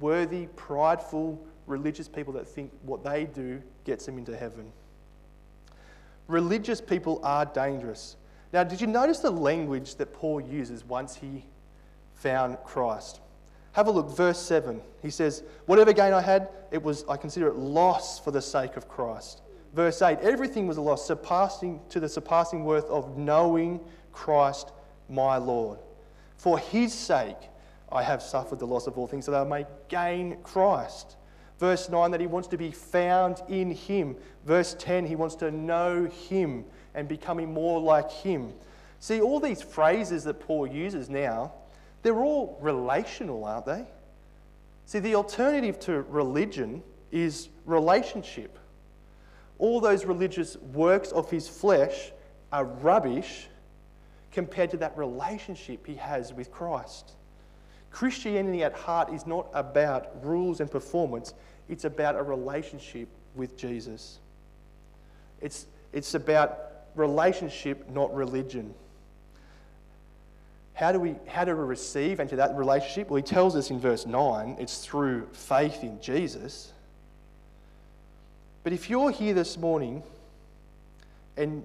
worthy, 0.00 0.46
prideful, 0.56 1.44
religious 1.66 2.08
people 2.08 2.32
that 2.34 2.46
think 2.46 2.70
what 2.82 3.02
they 3.02 3.24
do 3.24 3.62
gets 3.84 4.06
them 4.06 4.18
into 4.18 4.36
heaven. 4.36 4.72
Religious 6.28 6.80
people 6.80 7.20
are 7.22 7.44
dangerous. 7.44 8.16
Now, 8.52 8.64
did 8.64 8.80
you 8.80 8.86
notice 8.86 9.18
the 9.18 9.30
language 9.30 9.96
that 9.96 10.12
Paul 10.12 10.40
uses 10.40 10.84
once 10.84 11.16
he 11.16 11.44
found 12.14 12.56
Christ? 12.64 13.20
Have 13.72 13.88
a 13.88 13.90
look, 13.90 14.16
verse 14.16 14.38
7. 14.38 14.80
He 15.02 15.10
says, 15.10 15.42
Whatever 15.66 15.92
gain 15.92 16.12
I 16.12 16.20
had, 16.20 16.48
it 16.70 16.82
was 16.82 17.04
I 17.08 17.16
consider 17.16 17.48
it 17.48 17.56
loss 17.56 18.20
for 18.20 18.30
the 18.30 18.40
sake 18.40 18.76
of 18.76 18.88
Christ. 18.88 19.42
Verse 19.74 20.00
8, 20.00 20.20
everything 20.20 20.68
was 20.68 20.76
a 20.76 20.80
loss, 20.80 21.04
surpassing 21.04 21.80
to 21.88 21.98
the 21.98 22.08
surpassing 22.08 22.64
worth 22.64 22.84
of 22.84 23.18
knowing 23.18 23.80
Christ 24.12 24.70
my 25.08 25.36
Lord. 25.36 25.80
For 26.36 26.58
his 26.58 26.92
sake 26.92 27.50
I 27.90 28.04
have 28.04 28.22
suffered 28.22 28.60
the 28.60 28.66
loss 28.66 28.86
of 28.86 28.96
all 28.96 29.08
things, 29.08 29.24
so 29.24 29.32
that 29.32 29.40
I 29.40 29.44
may 29.44 29.66
gain 29.88 30.38
Christ. 30.44 31.16
Verse 31.58 31.88
9, 31.88 32.10
that 32.10 32.20
he 32.20 32.26
wants 32.26 32.48
to 32.48 32.56
be 32.56 32.70
found 32.70 33.42
in 33.48 33.70
him. 33.70 34.16
Verse 34.44 34.74
10, 34.78 35.06
he 35.06 35.16
wants 35.16 35.34
to 35.36 35.50
know 35.50 36.06
him 36.06 36.64
and 36.94 37.08
becoming 37.08 37.52
more 37.52 37.80
like 37.80 38.10
him. 38.10 38.52
See, 39.00 39.20
all 39.20 39.40
these 39.40 39.62
phrases 39.62 40.24
that 40.24 40.40
Paul 40.40 40.66
uses 40.66 41.08
now, 41.08 41.52
they're 42.02 42.22
all 42.22 42.58
relational, 42.60 43.44
aren't 43.44 43.66
they? 43.66 43.84
See, 44.86 44.98
the 44.98 45.14
alternative 45.14 45.78
to 45.80 46.02
religion 46.02 46.82
is 47.10 47.48
relationship. 47.64 48.58
All 49.58 49.80
those 49.80 50.04
religious 50.04 50.56
works 50.56 51.12
of 51.12 51.30
his 51.30 51.48
flesh 51.48 52.12
are 52.52 52.64
rubbish 52.64 53.48
compared 54.32 54.70
to 54.70 54.76
that 54.78 54.96
relationship 54.98 55.86
he 55.86 55.94
has 55.94 56.32
with 56.32 56.50
Christ. 56.50 57.12
Christianity 57.94 58.64
at 58.64 58.72
heart 58.72 59.14
is 59.14 59.24
not 59.24 59.46
about 59.54 60.08
rules 60.24 60.58
and 60.58 60.68
performance, 60.68 61.32
it's 61.68 61.84
about 61.84 62.16
a 62.16 62.22
relationship 62.24 63.08
with 63.36 63.56
Jesus. 63.56 64.18
It's, 65.40 65.66
it's 65.92 66.14
about 66.14 66.58
relationship, 66.96 67.88
not 67.88 68.12
religion. 68.12 68.74
How 70.72 70.90
do, 70.90 70.98
we, 70.98 71.14
how 71.28 71.44
do 71.44 71.54
we 71.54 71.62
receive 71.62 72.18
into 72.18 72.34
that 72.34 72.56
relationship? 72.56 73.10
Well, 73.10 73.18
he 73.18 73.22
tells 73.22 73.54
us 73.54 73.70
in 73.70 73.78
verse 73.78 74.06
9 74.06 74.56
it's 74.58 74.84
through 74.84 75.28
faith 75.30 75.84
in 75.84 76.00
Jesus. 76.00 76.72
But 78.64 78.72
if 78.72 78.90
you're 78.90 79.12
here 79.12 79.34
this 79.34 79.56
morning 79.56 80.02
and 81.36 81.62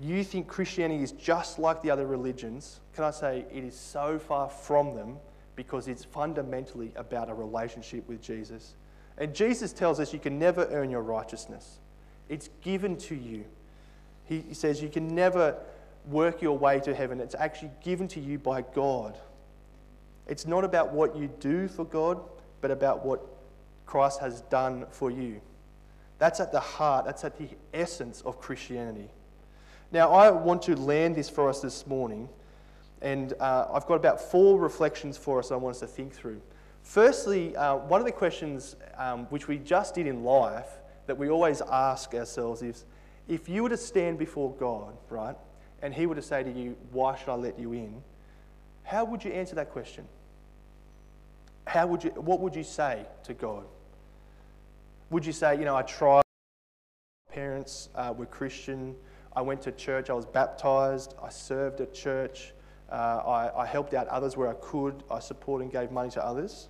you 0.00 0.24
think 0.24 0.48
Christianity 0.48 1.02
is 1.02 1.12
just 1.12 1.58
like 1.58 1.82
the 1.82 1.90
other 1.90 2.06
religions, 2.06 2.80
can 2.94 3.04
I 3.04 3.10
say 3.10 3.44
it 3.52 3.64
is 3.64 3.78
so 3.78 4.18
far 4.18 4.48
from 4.48 4.94
them 4.94 5.18
because 5.56 5.88
it's 5.88 6.04
fundamentally 6.04 6.92
about 6.96 7.28
a 7.28 7.34
relationship 7.34 8.06
with 8.08 8.22
Jesus. 8.22 8.74
And 9.18 9.34
Jesus 9.34 9.72
tells 9.72 9.98
us 9.98 10.12
you 10.12 10.18
can 10.18 10.38
never 10.38 10.66
earn 10.70 10.90
your 10.90 11.02
righteousness, 11.02 11.78
it's 12.28 12.50
given 12.60 12.96
to 12.98 13.14
you. 13.14 13.44
He 14.24 14.54
says 14.54 14.82
you 14.82 14.88
can 14.88 15.14
never 15.14 15.56
work 16.08 16.42
your 16.42 16.58
way 16.58 16.80
to 16.80 16.94
heaven, 16.94 17.20
it's 17.20 17.34
actually 17.34 17.70
given 17.82 18.06
to 18.08 18.20
you 18.20 18.38
by 18.38 18.62
God. 18.62 19.16
It's 20.26 20.46
not 20.46 20.64
about 20.64 20.92
what 20.92 21.16
you 21.16 21.28
do 21.40 21.68
for 21.68 21.84
God, 21.84 22.20
but 22.60 22.70
about 22.70 23.04
what 23.04 23.24
Christ 23.86 24.20
has 24.20 24.40
done 24.42 24.86
for 24.90 25.10
you. 25.10 25.40
That's 26.18 26.40
at 26.40 26.50
the 26.50 26.60
heart, 26.60 27.04
that's 27.04 27.24
at 27.24 27.38
the 27.38 27.48
essence 27.72 28.22
of 28.22 28.40
Christianity. 28.40 29.08
Now, 29.92 30.10
I 30.12 30.30
want 30.30 30.62
to 30.62 30.74
land 30.74 31.14
this 31.14 31.28
for 31.30 31.48
us 31.48 31.60
this 31.60 31.86
morning, 31.86 32.28
and 33.02 33.32
uh, 33.40 33.68
I've 33.72 33.86
got 33.86 33.94
about 33.94 34.20
four 34.20 34.58
reflections 34.58 35.16
for 35.16 35.38
us 35.38 35.50
I 35.50 35.56
want 35.56 35.76
us 35.76 35.80
to 35.80 35.86
think 35.86 36.12
through. 36.12 36.40
Firstly, 36.82 37.54
uh, 37.56 37.76
one 37.76 38.00
of 38.00 38.06
the 38.06 38.12
questions 38.12 38.76
um, 38.96 39.26
which 39.26 39.48
we 39.48 39.58
just 39.58 39.94
did 39.94 40.06
in 40.06 40.22
life 40.22 40.68
that 41.06 41.18
we 41.18 41.28
always 41.28 41.60
ask 41.60 42.14
ourselves 42.14 42.62
is 42.62 42.84
if 43.28 43.48
you 43.48 43.64
were 43.64 43.68
to 43.68 43.76
stand 43.76 44.18
before 44.18 44.54
God, 44.54 44.96
right, 45.10 45.36
and 45.82 45.92
He 45.92 46.06
were 46.06 46.14
to 46.14 46.22
say 46.22 46.42
to 46.42 46.50
you, 46.50 46.76
Why 46.92 47.16
should 47.16 47.28
I 47.28 47.34
let 47.34 47.58
you 47.58 47.72
in? 47.72 48.02
How 48.84 49.04
would 49.04 49.24
you 49.24 49.32
answer 49.32 49.56
that 49.56 49.70
question? 49.70 50.06
How 51.66 51.86
would 51.88 52.04
you, 52.04 52.10
what 52.10 52.40
would 52.40 52.54
you 52.54 52.62
say 52.62 53.04
to 53.24 53.34
God? 53.34 53.64
Would 55.10 55.26
you 55.26 55.32
say, 55.32 55.58
you 55.58 55.64
know, 55.64 55.74
I 55.74 55.82
tried, 55.82 56.22
my 57.28 57.34
parents 57.34 57.88
uh, 57.96 58.14
were 58.16 58.26
Christian, 58.26 58.94
I 59.34 59.42
went 59.42 59.60
to 59.62 59.72
church, 59.72 60.08
I 60.08 60.12
was 60.12 60.24
baptized, 60.24 61.14
I 61.22 61.28
served 61.28 61.80
at 61.80 61.92
church, 61.92 62.52
uh, 62.90 62.94
I, 62.94 63.62
I 63.62 63.66
helped 63.66 63.94
out 63.94 64.06
others 64.08 64.36
where 64.36 64.48
I 64.48 64.54
could, 64.54 65.02
I 65.10 65.18
supported 65.18 65.64
and 65.64 65.72
gave 65.72 65.90
money 65.90 66.10
to 66.10 66.24
others. 66.24 66.68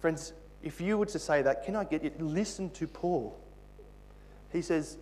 Friends, 0.00 0.32
if 0.62 0.80
you 0.80 0.98
were 0.98 1.06
to 1.06 1.18
say 1.18 1.42
that, 1.42 1.64
can 1.64 1.76
I 1.76 1.84
get 1.84 2.04
you? 2.04 2.12
Listen 2.18 2.70
to 2.70 2.86
Paul. 2.86 3.36
He 4.52 4.62
says, 4.62 4.98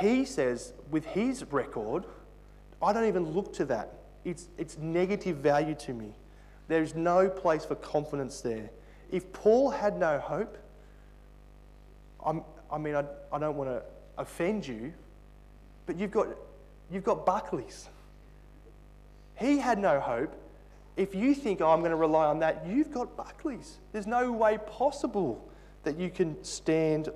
he 0.00 0.24
says, 0.24 0.72
with 0.90 1.06
his 1.06 1.44
record, 1.50 2.04
I 2.82 2.92
don't 2.92 3.06
even 3.06 3.30
look 3.30 3.52
to 3.54 3.64
that. 3.66 3.92
It's, 4.24 4.48
it's 4.58 4.76
negative 4.78 5.38
value 5.38 5.74
to 5.76 5.94
me. 5.94 6.12
There 6.68 6.82
is 6.82 6.94
no 6.94 7.28
place 7.28 7.64
for 7.64 7.76
confidence 7.76 8.40
there. 8.40 8.70
If 9.10 9.32
Paul 9.32 9.70
had 9.70 9.98
no 9.98 10.18
hope, 10.18 10.58
I'm, 12.24 12.42
i 12.70 12.76
mean, 12.76 12.96
I, 12.96 13.04
I 13.32 13.38
don't 13.38 13.56
want 13.56 13.70
to 13.70 13.82
offend 14.18 14.66
you, 14.66 14.92
but 15.86 15.96
you've 15.96 16.10
got, 16.10 16.28
you've 16.90 17.04
got 17.04 17.24
Buckley's. 17.24 17.88
He 19.38 19.58
had 19.58 19.78
no 19.78 20.00
hope. 20.00 20.34
If 20.96 21.14
you 21.14 21.34
think, 21.34 21.60
oh, 21.60 21.70
I'm 21.70 21.80
going 21.80 21.90
to 21.90 21.96
rely 21.96 22.26
on 22.26 22.38
that, 22.40 22.66
you've 22.66 22.90
got 22.90 23.16
Buckley's. 23.16 23.78
There's 23.92 24.06
no 24.06 24.32
way 24.32 24.58
possible 24.58 25.46
that 25.84 25.98
you 25.98 26.10
can 26.10 26.42
stand 26.42 27.10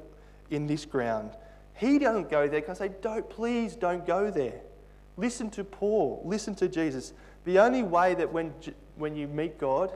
in 0.50 0.66
this 0.66 0.84
ground. 0.84 1.32
He 1.74 1.98
doesn't 1.98 2.28
go 2.28 2.46
there 2.46 2.60
because 2.60 2.80
I 2.80 2.88
say, 2.88 2.94
don't, 3.00 3.28
please 3.28 3.74
don't 3.74 4.06
go 4.06 4.30
there. 4.30 4.60
Listen 5.16 5.50
to 5.50 5.64
Paul. 5.64 6.22
Listen 6.24 6.54
to 6.56 6.68
Jesus. 6.68 7.14
The 7.44 7.58
only 7.58 7.82
way 7.82 8.14
that 8.14 8.30
when, 8.30 8.52
when 8.96 9.16
you 9.16 9.26
meet 9.26 9.58
God 9.58 9.90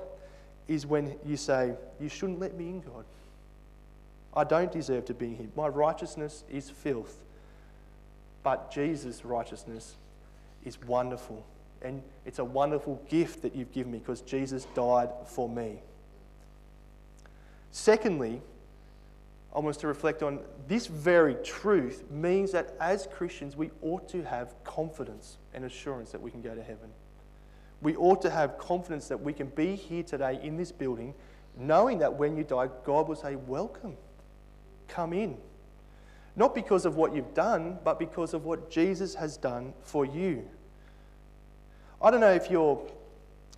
is 0.66 0.86
when 0.86 1.16
you 1.26 1.36
say, 1.36 1.74
You 2.00 2.08
shouldn't 2.08 2.40
let 2.40 2.56
me 2.56 2.68
in, 2.68 2.80
God. 2.80 3.04
I 4.34 4.44
don't 4.44 4.72
deserve 4.72 5.04
to 5.06 5.14
be 5.14 5.34
here. 5.34 5.46
My 5.54 5.68
righteousness 5.68 6.44
is 6.50 6.70
filth. 6.70 7.18
But 8.42 8.70
Jesus' 8.70 9.24
righteousness 9.24 9.94
is 10.64 10.80
wonderful. 10.82 11.44
And 11.82 12.02
it's 12.24 12.38
a 12.38 12.44
wonderful 12.44 13.02
gift 13.08 13.42
that 13.42 13.54
you've 13.54 13.72
given 13.72 13.92
me 13.92 13.98
because 13.98 14.22
Jesus 14.22 14.66
died 14.74 15.10
for 15.26 15.48
me. 15.48 15.82
Secondly, 17.70 18.40
I 19.54 19.58
want 19.58 19.76
us 19.76 19.80
to 19.82 19.86
reflect 19.86 20.22
on 20.22 20.40
this 20.66 20.86
very 20.86 21.36
truth 21.44 22.02
means 22.10 22.50
that 22.52 22.74
as 22.80 23.06
Christians, 23.06 23.56
we 23.56 23.70
ought 23.82 24.08
to 24.08 24.22
have 24.24 24.54
confidence 24.64 25.36
and 25.52 25.64
assurance 25.64 26.10
that 26.10 26.20
we 26.20 26.30
can 26.30 26.42
go 26.42 26.54
to 26.54 26.62
heaven. 26.62 26.90
We 27.80 27.94
ought 27.96 28.20
to 28.22 28.30
have 28.30 28.58
confidence 28.58 29.08
that 29.08 29.20
we 29.20 29.32
can 29.32 29.48
be 29.48 29.76
here 29.76 30.02
today 30.02 30.40
in 30.42 30.56
this 30.56 30.72
building, 30.72 31.14
knowing 31.56 31.98
that 31.98 32.14
when 32.14 32.36
you 32.36 32.42
die, 32.42 32.68
God 32.84 33.08
will 33.08 33.16
say, 33.16 33.36
Welcome, 33.36 33.96
come 34.88 35.12
in. 35.12 35.36
Not 36.36 36.54
because 36.54 36.84
of 36.84 36.96
what 36.96 37.14
you've 37.14 37.34
done, 37.34 37.78
but 37.84 37.98
because 37.98 38.34
of 38.34 38.44
what 38.44 38.70
Jesus 38.70 39.14
has 39.14 39.36
done 39.36 39.72
for 39.82 40.04
you. 40.04 40.48
I 42.04 42.10
don't 42.10 42.20
know 42.20 42.34
if, 42.34 42.50
you're, 42.50 42.78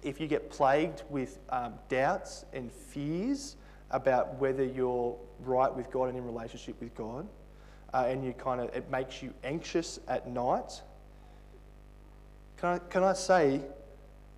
if 0.04 0.20
you 0.20 0.28
get 0.28 0.50
plagued 0.50 1.02
with 1.10 1.40
um, 1.50 1.74
doubts 1.88 2.44
and 2.52 2.70
fears 2.70 3.56
about 3.90 4.36
whether 4.36 4.62
you're 4.62 5.16
right 5.40 5.74
with 5.74 5.90
God 5.90 6.10
and 6.10 6.16
in 6.16 6.24
relationship 6.24 6.80
with 6.80 6.94
God, 6.94 7.26
uh, 7.92 8.04
and 8.06 8.24
you 8.24 8.32
kind 8.34 8.60
of 8.60 8.72
it 8.72 8.88
makes 8.88 9.20
you 9.20 9.34
anxious 9.42 9.98
at 10.06 10.28
night. 10.28 10.80
Can 12.58 12.68
I, 12.68 12.78
can 12.78 13.02
I 13.02 13.14
say 13.14 13.62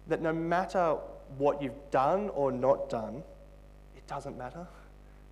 that 0.07 0.23
no 0.23 0.33
matter 0.33 0.97
what 1.37 1.61
you've 1.62 1.90
done 1.90 2.31
or 2.31 2.51
not 2.51 2.88
done, 2.88 3.23
it 3.94 4.07
doesn't 4.07 4.38
matter. 4.38 4.66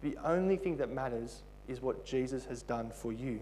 The 0.03 0.19
only 0.23 0.59
thing 0.59 0.77
that 0.77 0.91
matters 0.91 1.41
is 1.67 1.81
what 1.81 2.05
Jesus 2.05 2.45
has 2.45 2.61
done 2.61 2.91
for 2.91 3.11
you. 3.11 3.41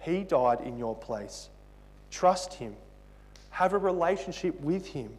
He 0.00 0.24
died 0.24 0.62
in 0.62 0.78
your 0.78 0.96
place. 0.96 1.50
Trust 2.10 2.54
Him, 2.54 2.76
have 3.50 3.72
a 3.72 3.78
relationship 3.78 4.60
with 4.60 4.86
Him. 4.86 5.10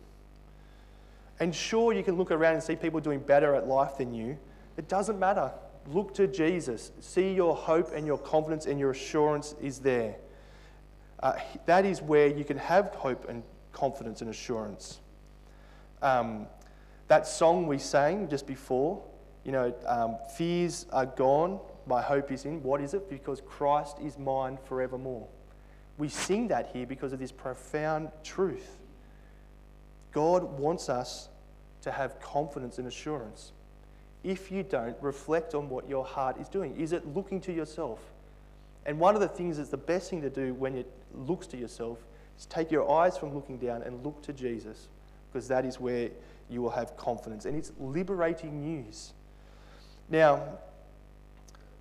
And 1.39 1.55
sure, 1.55 1.93
you 1.93 2.03
can 2.03 2.17
look 2.17 2.31
around 2.31 2.55
and 2.55 2.63
see 2.63 2.75
people 2.75 2.99
doing 2.99 3.19
better 3.19 3.55
at 3.55 3.67
life 3.67 3.97
than 3.97 4.13
you. 4.13 4.37
It 4.77 4.87
doesn't 4.87 5.19
matter. 5.19 5.51
Look 5.87 6.13
to 6.15 6.27
Jesus. 6.27 6.91
See 6.99 7.33
your 7.33 7.55
hope 7.55 7.91
and 7.93 8.05
your 8.05 8.17
confidence 8.17 8.67
and 8.67 8.79
your 8.79 8.91
assurance 8.91 9.55
is 9.61 9.79
there. 9.79 10.15
Uh, 11.21 11.33
that 11.65 11.85
is 11.85 12.01
where 12.01 12.27
you 12.27 12.43
can 12.43 12.57
have 12.57 12.93
hope 12.95 13.27
and 13.27 13.43
confidence 13.73 14.21
and 14.21 14.29
assurance. 14.29 14.99
Um, 16.01 16.47
that 17.07 17.27
song 17.27 17.67
we 17.67 17.77
sang 17.77 18.29
just 18.29 18.47
before, 18.47 19.03
you 19.43 19.51
know, 19.51 19.73
um, 19.85 20.17
fears 20.35 20.85
are 20.91 21.05
gone, 21.05 21.59
my 21.85 22.01
hope 22.01 22.31
is 22.31 22.45
in. 22.45 22.61
What 22.63 22.81
is 22.81 22.93
it? 22.93 23.09
Because 23.09 23.41
Christ 23.41 23.97
is 24.03 24.17
mine 24.17 24.57
forevermore. 24.65 25.27
We 25.97 26.09
sing 26.09 26.47
that 26.47 26.71
here 26.73 26.85
because 26.85 27.13
of 27.13 27.19
this 27.19 27.31
profound 27.31 28.09
truth. 28.23 28.77
God 30.11 30.57
wants 30.59 30.89
us 30.89 31.29
to 31.83 31.91
have 31.91 32.19
confidence 32.19 32.77
and 32.77 32.87
assurance. 32.87 33.51
If 34.23 34.51
you 34.51 34.63
don't, 34.63 34.95
reflect 35.01 35.55
on 35.55 35.69
what 35.69 35.89
your 35.89 36.05
heart 36.05 36.37
is 36.39 36.47
doing. 36.47 36.75
Is 36.75 36.91
it 36.91 37.07
looking 37.07 37.41
to 37.41 37.53
yourself? 37.53 37.99
And 38.85 38.99
one 38.99 39.15
of 39.15 39.21
the 39.21 39.27
things 39.27 39.57
that's 39.57 39.69
the 39.69 39.77
best 39.77 40.09
thing 40.09 40.21
to 40.21 40.29
do 40.29 40.53
when 40.53 40.75
it 40.75 40.91
looks 41.13 41.47
to 41.47 41.57
yourself 41.57 41.99
is 42.37 42.45
take 42.45 42.71
your 42.71 42.89
eyes 42.91 43.17
from 43.17 43.33
looking 43.33 43.57
down 43.57 43.83
and 43.83 44.03
look 44.03 44.21
to 44.23 44.33
Jesus, 44.33 44.87
because 45.31 45.47
that 45.47 45.65
is 45.65 45.79
where 45.79 46.09
you 46.49 46.61
will 46.61 46.71
have 46.71 46.97
confidence. 46.97 47.45
And 47.45 47.55
it's 47.55 47.71
liberating 47.79 48.61
news. 48.61 49.13
Now, 50.09 50.43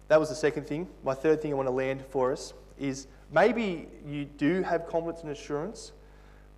that 0.09 0.21
was 0.21 0.29
the 0.29 0.35
second 0.35 0.67
thing. 0.67 0.89
My 1.05 1.15
third 1.15 1.41
thing 1.43 1.53
I 1.53 1.55
want 1.57 1.69
to 1.69 1.73
land 1.73 2.05
for 2.11 2.33
us 2.33 2.53
is 2.79 3.07
maybe 3.33 3.89
you 4.07 4.25
do 4.25 4.63
have 4.63 4.87
confidence 4.87 5.23
and 5.23 5.31
assurance, 5.31 5.93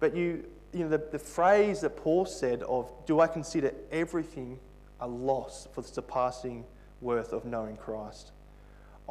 but 0.00 0.16
you, 0.16 0.44
you 0.72 0.80
know, 0.80 0.88
the, 0.88 1.02
the 1.10 1.18
phrase 1.18 1.80
that 1.82 1.96
Paul 1.96 2.24
said 2.24 2.62
of, 2.62 2.90
do 3.06 3.20
I 3.20 3.26
consider 3.26 3.72
everything 3.90 4.58
a 5.00 5.06
loss 5.06 5.68
for 5.72 5.82
the 5.82 5.88
surpassing 5.88 6.64
worth 7.00 7.32
of 7.32 7.44
knowing 7.44 7.76
Christ? 7.76 8.32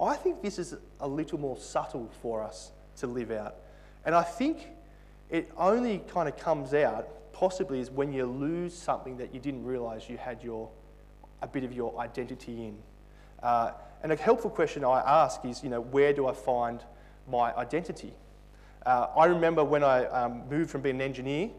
I 0.02 0.16
think 0.16 0.42
this 0.42 0.58
is 0.58 0.76
a 1.00 1.08
little 1.08 1.40
more 1.40 1.58
subtle 1.58 2.10
for 2.22 2.42
us 2.42 2.72
to 2.98 3.08
live 3.08 3.32
out. 3.32 3.56
And 4.06 4.16
I 4.16 4.24
think 4.24 4.70
it 5.30 5.52
only 5.58 6.00
kind 6.08 6.28
of 6.28 6.38
comes 6.38 6.74
out 6.74 7.08
possibly 7.34 7.80
is 7.80 7.90
when 7.90 8.14
you 8.14 8.26
lose 8.26 8.78
something 8.78 9.18
that 9.18 9.34
you 9.34 9.40
didn't 9.40 9.66
realize 9.66 10.10
you 10.10 10.18
had 10.18 10.44
your, 10.44 10.70
a 11.42 11.48
bit 11.48 11.64
of 11.64 11.74
your 11.74 11.98
identity 12.00 12.66
in. 12.66 12.78
Uh, 13.42 13.72
and 14.04 14.12
a 14.12 14.16
helpful 14.16 14.50
question 14.50 14.84
I 14.84 15.00
ask 15.00 15.44
is, 15.46 15.64
you 15.64 15.70
know, 15.70 15.82
where 15.82 16.14
do 16.14 16.28
I 16.28 16.34
find 16.34 16.84
my 17.32 17.54
identity? 17.56 18.14
Uh, 18.86 19.08
I 19.18 19.26
remember 19.26 19.64
when 19.64 19.84
I 19.84 20.06
um, 20.06 20.44
moved 20.50 20.70
from 20.70 20.82
being 20.82 20.96
an 20.96 21.02
engineer 21.02 21.50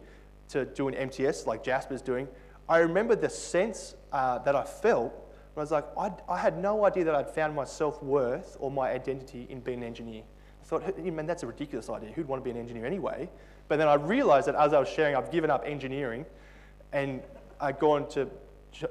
to 0.49 0.65
doing 0.65 0.93
MTS, 0.93 1.47
like 1.47 1.63
Jasper's 1.63 2.01
doing, 2.01 2.27
I 2.69 2.77
remember 2.79 3.15
the 3.15 3.29
sense 3.29 3.95
uh, 4.11 4.39
that 4.39 4.55
I 4.55 4.63
felt 4.63 5.13
when 5.53 5.61
I 5.61 5.63
was 5.63 5.71
like, 5.71 5.85
I, 5.97 6.11
I 6.29 6.37
had 6.37 6.57
no 6.57 6.85
idea 6.85 7.03
that 7.03 7.15
I'd 7.15 7.29
found 7.29 7.55
my 7.55 7.63
self 7.63 8.01
worth 8.01 8.57
or 8.59 8.71
my 8.71 8.91
identity 8.91 9.47
in 9.49 9.59
being 9.59 9.79
an 9.79 9.83
engineer. 9.83 10.23
I 10.61 10.65
thought, 10.65 10.97
man, 10.97 11.25
that's 11.25 11.43
a 11.43 11.47
ridiculous 11.47 11.89
idea. 11.89 12.11
Who'd 12.11 12.27
want 12.27 12.41
to 12.41 12.43
be 12.43 12.51
an 12.51 12.57
engineer 12.57 12.85
anyway? 12.85 13.29
But 13.67 13.77
then 13.77 13.87
I 13.87 13.95
realized 13.95 14.47
that 14.47 14.55
as 14.55 14.73
I 14.73 14.79
was 14.79 14.89
sharing, 14.89 15.15
I've 15.15 15.31
given 15.31 15.49
up 15.49 15.63
engineering 15.65 16.25
and 16.91 17.21
I'd 17.59 17.79
gone 17.79 18.07
to, 18.09 18.29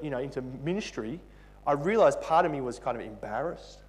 you 0.03 0.11
know, 0.11 0.19
into 0.19 0.43
ministry. 0.43 1.21
I 1.67 1.73
realized 1.73 2.21
part 2.21 2.47
of 2.47 2.53
me 2.53 2.61
was 2.61 2.79
kind 2.79 2.97
of 2.97 3.03
embarrassed 3.05 3.81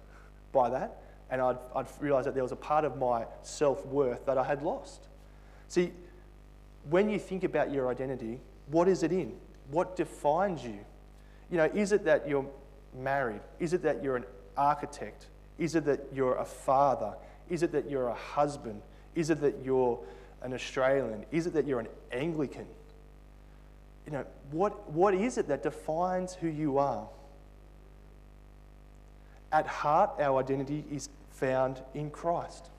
by 0.52 0.70
that. 0.70 1.02
And 1.30 1.40
I'd, 1.40 1.56
I'd 1.74 1.86
realized 2.00 2.26
that 2.26 2.34
there 2.34 2.42
was 2.42 2.52
a 2.52 2.56
part 2.56 2.84
of 2.84 2.98
my 2.98 3.24
self 3.42 3.84
worth 3.86 4.26
that 4.26 4.38
I 4.38 4.44
had 4.44 4.62
lost. 4.62 5.08
See, 5.68 5.92
when 6.90 7.08
you 7.08 7.18
think 7.18 7.44
about 7.44 7.72
your 7.72 7.88
identity, 7.88 8.40
what 8.68 8.88
is 8.88 9.02
it 9.02 9.12
in? 9.12 9.34
What 9.70 9.96
defines 9.96 10.64
you? 10.64 10.78
You 11.50 11.58
know, 11.58 11.64
is 11.74 11.92
it 11.92 12.04
that 12.04 12.28
you're 12.28 12.46
married? 12.98 13.40
Is 13.58 13.72
it 13.72 13.82
that 13.82 14.02
you're 14.02 14.16
an 14.16 14.24
architect? 14.56 15.26
Is 15.58 15.74
it 15.74 15.84
that 15.86 16.00
you're 16.12 16.36
a 16.36 16.44
father? 16.44 17.14
Is 17.48 17.62
it 17.62 17.72
that 17.72 17.90
you're 17.90 18.08
a 18.08 18.14
husband? 18.14 18.82
Is 19.14 19.30
it 19.30 19.40
that 19.40 19.64
you're 19.64 19.98
an 20.42 20.52
Australian? 20.52 21.24
Is 21.30 21.46
it 21.46 21.54
that 21.54 21.66
you're 21.66 21.80
an 21.80 21.88
Anglican? 22.12 22.66
You 24.06 24.12
know, 24.12 24.24
what, 24.50 24.90
what 24.90 25.14
is 25.14 25.38
it 25.38 25.48
that 25.48 25.62
defines 25.62 26.34
who 26.34 26.48
you 26.48 26.78
are? 26.78 27.08
At 29.54 29.68
heart, 29.68 30.20
our 30.20 30.40
identity 30.40 30.84
is 30.90 31.08
found 31.30 31.80
in 31.94 32.10
Christ. 32.10 32.70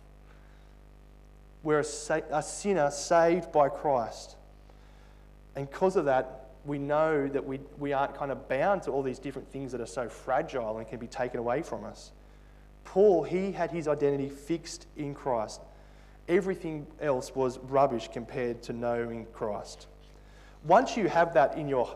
We're 1.64 1.80
a, 1.80 1.86
sa- 1.86 2.20
a 2.30 2.44
sinner 2.44 2.92
saved 2.92 3.54
by 3.54 3.70
Christ. 3.70 4.36
And 5.56 5.72
because 5.72 5.96
of 5.96 6.04
that, 6.04 6.50
we 6.66 6.78
know 6.78 7.30
that 7.30 7.46
we, 7.46 7.62
we 7.80 7.94
aren't 7.94 8.14
kind 8.18 8.30
of 8.30 8.50
bound 8.50 8.84
to 8.84 8.92
all 8.92 9.04
these 9.04 9.20
different 9.20 9.50
things 9.50 9.72
that 9.72 9.80
are 9.80 9.86
so 9.86 10.10
fragile 10.10 10.78
and 10.78 10.86
can 10.86 11.00
be 11.00 11.08
taken 11.08 11.40
away 11.40 11.62
from 11.62 11.86
us. 11.86 12.12
Paul, 12.84 13.24
he 13.24 13.54
had 13.54 13.72
his 13.72 13.88
identity 13.88 14.28
fixed 14.28 14.86
in 14.98 15.14
Christ. 15.14 15.62
Everything 16.28 16.88
else 17.00 17.34
was 17.34 17.58
rubbish 17.58 18.10
compared 18.12 18.62
to 18.64 18.74
knowing 18.74 19.28
Christ. 19.32 19.88
Once 20.66 20.98
you 20.98 21.08
have 21.08 21.36
that 21.36 21.58
in 21.58 21.70
your, 21.70 21.96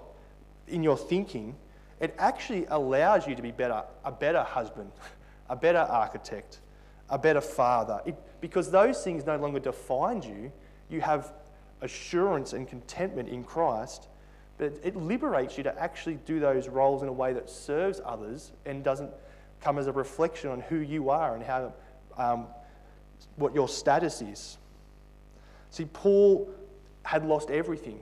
in 0.69 0.83
your 0.83 0.97
thinking, 0.97 1.57
it 1.99 2.15
actually 2.17 2.65
allows 2.69 3.27
you 3.27 3.35
to 3.35 3.41
be 3.41 3.51
better, 3.51 3.83
a 4.05 4.11
better 4.11 4.43
husband, 4.43 4.91
a 5.49 5.55
better 5.55 5.79
architect, 5.79 6.59
a 7.09 7.17
better 7.17 7.41
father. 7.41 8.01
It, 8.05 8.15
because 8.41 8.71
those 8.71 9.03
things 9.03 9.25
no 9.25 9.37
longer 9.37 9.59
define 9.59 10.21
you, 10.21 10.51
you 10.89 11.01
have 11.01 11.33
assurance 11.81 12.53
and 12.53 12.67
contentment 12.67 13.29
in 13.29 13.43
Christ 13.43 14.07
but 14.59 14.73
it 14.83 14.95
liberates 14.97 15.57
you 15.57 15.63
to 15.63 15.81
actually 15.81 16.19
do 16.25 16.41
those 16.41 16.67
roles 16.67 17.01
in 17.01 17.07
a 17.07 17.13
way 17.13 17.31
that 17.31 17.49
serves 17.49 18.01
others 18.05 18.51
and 18.65 18.83
doesn't 18.83 19.09
come 19.61 19.79
as 19.79 19.87
a 19.87 19.91
reflection 19.91 20.51
on 20.51 20.59
who 20.59 20.75
you 20.75 21.09
are 21.09 21.33
and 21.33 21.43
how, 21.43 21.73
um, 22.17 22.45
what 23.37 23.55
your 23.55 23.69
status 23.69 24.21
is. 24.21 24.57
See, 25.71 25.85
Paul 25.85 26.49
had 27.03 27.25
lost 27.25 27.49
everything, 27.49 28.01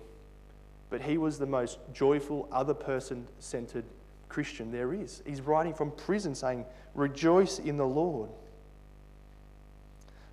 but 0.89 1.01
he 1.01 1.17
was 1.17 1.37
the 1.39 1.45
most 1.45 1.79
joyful, 1.93 2.47
other 2.51 2.73
person 2.73 3.27
centered 3.39 3.85
Christian 4.29 4.71
there 4.71 4.93
is. 4.93 5.21
He's 5.25 5.41
writing 5.41 5.73
from 5.73 5.91
prison 5.91 6.35
saying, 6.35 6.65
Rejoice 6.95 7.59
in 7.59 7.77
the 7.77 7.85
Lord. 7.85 8.29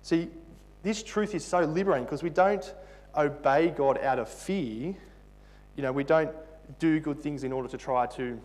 See, 0.01 0.29
this 0.83 1.03
truth 1.03 1.35
is 1.35 1.43
so 1.43 1.61
liberating 1.61 2.05
because 2.05 2.23
we 2.23 2.29
don't 2.29 2.73
obey 3.15 3.69
God 3.69 3.97
out 4.03 4.19
of 4.19 4.29
fear 4.29 4.95
you 5.75 5.83
know, 5.83 5.91
we 5.91 6.03
don't 6.03 6.31
do 6.79 6.99
good 6.99 7.21
things 7.21 7.43
in 7.43 7.51
order 7.51 7.67
to 7.67 7.77
try 7.77 8.05
to 8.07 8.39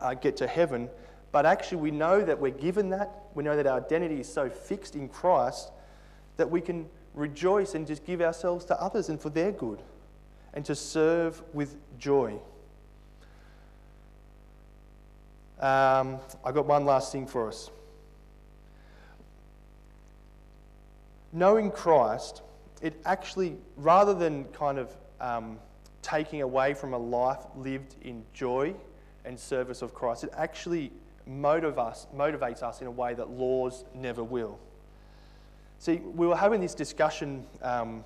uh, 0.00 0.14
get 0.14 0.36
to 0.38 0.46
heaven, 0.46 0.88
but 1.32 1.46
actually 1.46 1.78
we 1.78 1.90
know 1.90 2.22
that 2.22 2.38
we're 2.38 2.50
given 2.50 2.90
that. 2.90 3.24
We 3.34 3.42
know 3.42 3.56
that 3.56 3.66
our 3.66 3.78
identity 3.78 4.20
is 4.20 4.32
so 4.32 4.48
fixed 4.48 4.94
in 4.94 5.08
Christ 5.08 5.70
that 6.36 6.48
we 6.48 6.60
can 6.60 6.88
rejoice 7.14 7.74
and 7.74 7.86
just 7.86 8.04
give 8.04 8.20
ourselves 8.20 8.64
to 8.66 8.80
others 8.80 9.08
and 9.08 9.20
for 9.20 9.30
their 9.30 9.52
good 9.52 9.80
and 10.54 10.64
to 10.64 10.74
serve 10.74 11.42
with 11.52 11.76
joy. 11.98 12.38
Um, 15.60 16.18
I 16.44 16.52
got 16.52 16.66
one 16.66 16.84
last 16.84 17.12
thing 17.12 17.26
for 17.26 17.48
us. 17.48 17.70
Knowing 21.32 21.70
Christ, 21.70 22.42
it 22.80 22.94
actually, 23.04 23.56
rather 23.76 24.14
than 24.14 24.44
kind 24.46 24.78
of 24.78 24.96
um, 25.20 25.58
taking 26.02 26.42
away 26.42 26.74
from 26.74 26.92
a 26.92 26.98
life 26.98 27.40
lived 27.56 27.96
in 28.02 28.22
joy 28.32 28.74
and 29.24 29.38
service 29.38 29.82
of 29.82 29.94
Christ. 29.94 30.24
It 30.24 30.30
actually 30.36 30.92
motive 31.26 31.78
us, 31.78 32.06
motivates 32.14 32.62
us 32.62 32.80
in 32.80 32.86
a 32.86 32.90
way 32.90 33.14
that 33.14 33.30
laws 33.30 33.84
never 33.94 34.22
will. 34.22 34.58
See, 35.78 35.96
we 35.96 36.26
were 36.26 36.36
having 36.36 36.60
this 36.60 36.74
discussion 36.74 37.46
um, 37.62 38.04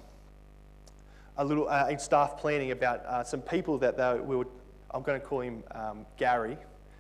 a 1.39 1.45
little 1.45 1.69
uh, 1.69 1.87
in 1.89 1.99
staff 1.99 2.37
planning 2.37 2.73
about 2.73 3.07
uh, 3.07 3.25
some 3.25 3.41
people 3.41 3.79
that 3.79 3.97
they, 3.97 4.21
we 4.21 4.37
would, 4.37 4.49
I'm 4.91 5.03
going 5.03 5.21
to 5.21 5.27
call 5.27 5.41
him 5.41 5.63
um, 5.71 6.05
Gary. 6.17 6.59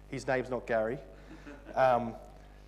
His 0.09 0.27
name's 0.27 0.49
not 0.49 0.67
Gary. 0.67 0.99
Um, 1.75 2.15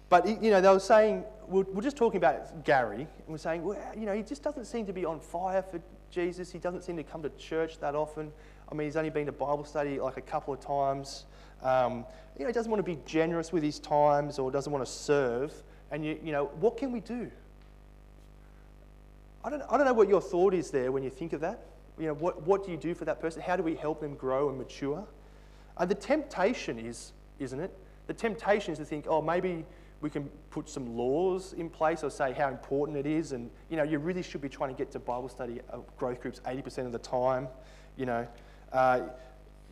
but, 0.08 0.26
you 0.42 0.50
know, 0.50 0.60
they 0.60 0.68
were 0.68 0.80
saying, 0.80 1.24
we're, 1.46 1.62
we're 1.62 1.82
just 1.82 1.96
talking 1.96 2.18
about 2.18 2.64
Gary, 2.64 3.02
and 3.02 3.28
we're 3.28 3.38
saying, 3.38 3.62
well, 3.62 3.78
you 3.96 4.04
know, 4.06 4.12
he 4.12 4.22
just 4.22 4.42
doesn't 4.42 4.64
seem 4.64 4.84
to 4.86 4.92
be 4.92 5.04
on 5.04 5.20
fire 5.20 5.62
for 5.62 5.80
Jesus. 6.10 6.50
He 6.50 6.58
doesn't 6.58 6.82
seem 6.82 6.96
to 6.96 7.04
come 7.04 7.22
to 7.22 7.30
church 7.30 7.78
that 7.78 7.94
often. 7.94 8.32
I 8.70 8.74
mean, 8.74 8.88
he's 8.88 8.96
only 8.96 9.10
been 9.10 9.26
to 9.26 9.32
Bible 9.32 9.64
study 9.64 10.00
like 10.00 10.16
a 10.16 10.20
couple 10.22 10.52
of 10.52 10.60
times. 10.60 11.26
Um, 11.62 12.04
you 12.36 12.42
know, 12.42 12.48
he 12.48 12.52
doesn't 12.52 12.70
want 12.70 12.84
to 12.84 12.90
be 12.90 12.98
generous 13.06 13.52
with 13.52 13.62
his 13.62 13.78
times 13.78 14.38
or 14.40 14.50
doesn't 14.50 14.72
want 14.72 14.84
to 14.84 14.90
serve. 14.90 15.52
And, 15.92 16.04
you, 16.04 16.18
you 16.22 16.32
know, 16.32 16.46
what 16.58 16.76
can 16.76 16.90
we 16.90 17.00
do? 17.00 17.30
I 19.44 19.50
don't, 19.50 19.62
I 19.70 19.76
don't 19.76 19.86
know 19.86 19.92
what 19.92 20.08
your 20.08 20.20
thought 20.20 20.54
is 20.54 20.70
there 20.70 20.92
when 20.92 21.02
you 21.02 21.10
think 21.10 21.32
of 21.32 21.40
that. 21.40 21.64
You 21.98 22.06
know, 22.06 22.14
what, 22.14 22.42
what 22.42 22.64
do 22.64 22.70
you 22.70 22.76
do 22.76 22.94
for 22.94 23.04
that 23.06 23.20
person? 23.20 23.42
How 23.42 23.56
do 23.56 23.62
we 23.62 23.74
help 23.74 24.00
them 24.00 24.14
grow 24.14 24.48
and 24.48 24.58
mature? 24.58 25.06
And 25.78 25.90
the 25.90 25.94
temptation 25.94 26.78
is, 26.78 27.12
isn't 27.38 27.58
it? 27.58 27.76
The 28.06 28.14
temptation 28.14 28.72
is 28.72 28.78
to 28.78 28.84
think, 28.84 29.06
oh, 29.08 29.22
maybe 29.22 29.64
we 30.00 30.10
can 30.10 30.28
put 30.50 30.68
some 30.68 30.96
laws 30.96 31.52
in 31.52 31.68
place 31.68 32.02
or 32.02 32.10
say 32.10 32.32
how 32.32 32.48
important 32.48 32.98
it 32.98 33.06
is. 33.06 33.32
And, 33.32 33.50
you 33.68 33.76
know, 33.76 33.82
you 33.82 33.98
really 33.98 34.22
should 34.22 34.40
be 34.40 34.48
trying 34.48 34.70
to 34.70 34.76
get 34.76 34.90
to 34.92 34.98
Bible 34.98 35.28
study 35.28 35.60
uh, 35.72 35.78
growth 35.98 36.20
groups 36.20 36.40
80% 36.46 36.86
of 36.86 36.92
the 36.92 36.98
time. 36.98 37.48
You 37.96 38.06
know, 38.06 38.28
uh, 38.72 39.00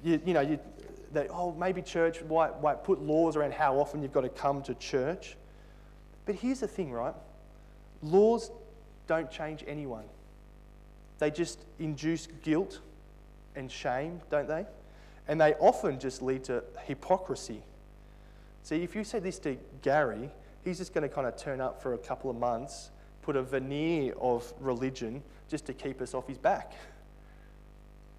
you, 0.03 0.21
you 0.25 0.35
know, 0.35 0.41
you, 0.41 0.59
that, 1.13 1.29
oh, 1.31 1.53
maybe 1.53 1.83
church, 1.83 2.23
why, 2.23 2.49
why 2.49 2.75
put 2.75 3.01
laws 3.01 3.37
around 3.37 3.55
how 3.55 3.79
often 3.79 4.03
you've 4.03 4.13
got 4.13 4.23
to 4.23 4.29
come 4.29 4.63
to 4.63 4.75
church. 4.75 5.37
But 6.27 6.35
here's 6.35 6.61
the 6.61 6.69
thing, 6.69 6.93
right? 6.93 7.15
Laws 8.03 8.51
don't 9.09 9.31
change 9.31 9.65
anyone. 9.67 10.05
They 11.19 11.33
just 11.33 11.65
induce 11.81 12.29
guilt 12.43 12.79
and 13.57 13.71
shame, 13.71 14.21
don't 14.31 14.47
they? 14.47 14.65
And 15.27 15.41
they 15.41 15.55
often 15.55 15.99
just 15.99 16.23
lead 16.23 16.45
to 16.45 16.63
hypocrisy. 16.85 17.63
See, 18.63 18.83
if 18.83 18.95
you 18.95 19.03
say 19.03 19.19
this 19.19 19.39
to 19.41 19.59
Gary, 19.83 20.31
he's 20.65 20.79
just 20.79 20.95
going 20.95 21.09
to 21.09 21.13
kind 21.13 21.27
of 21.27 21.37
turn 21.37 21.61
up 21.61 21.83
for 21.83 21.95
a 21.95 21.99
couple 21.99 22.31
of 22.31 22.37
months, 22.37 22.91
put 23.23 23.35
a 23.35 23.43
veneer 23.43 24.15
of 24.21 24.53
religion 24.61 25.23
just 25.49 25.67
to 25.67 25.75
keep 25.75 26.01
us 26.01 26.15
off 26.15 26.29
his 26.29 26.39
back. 26.39 26.73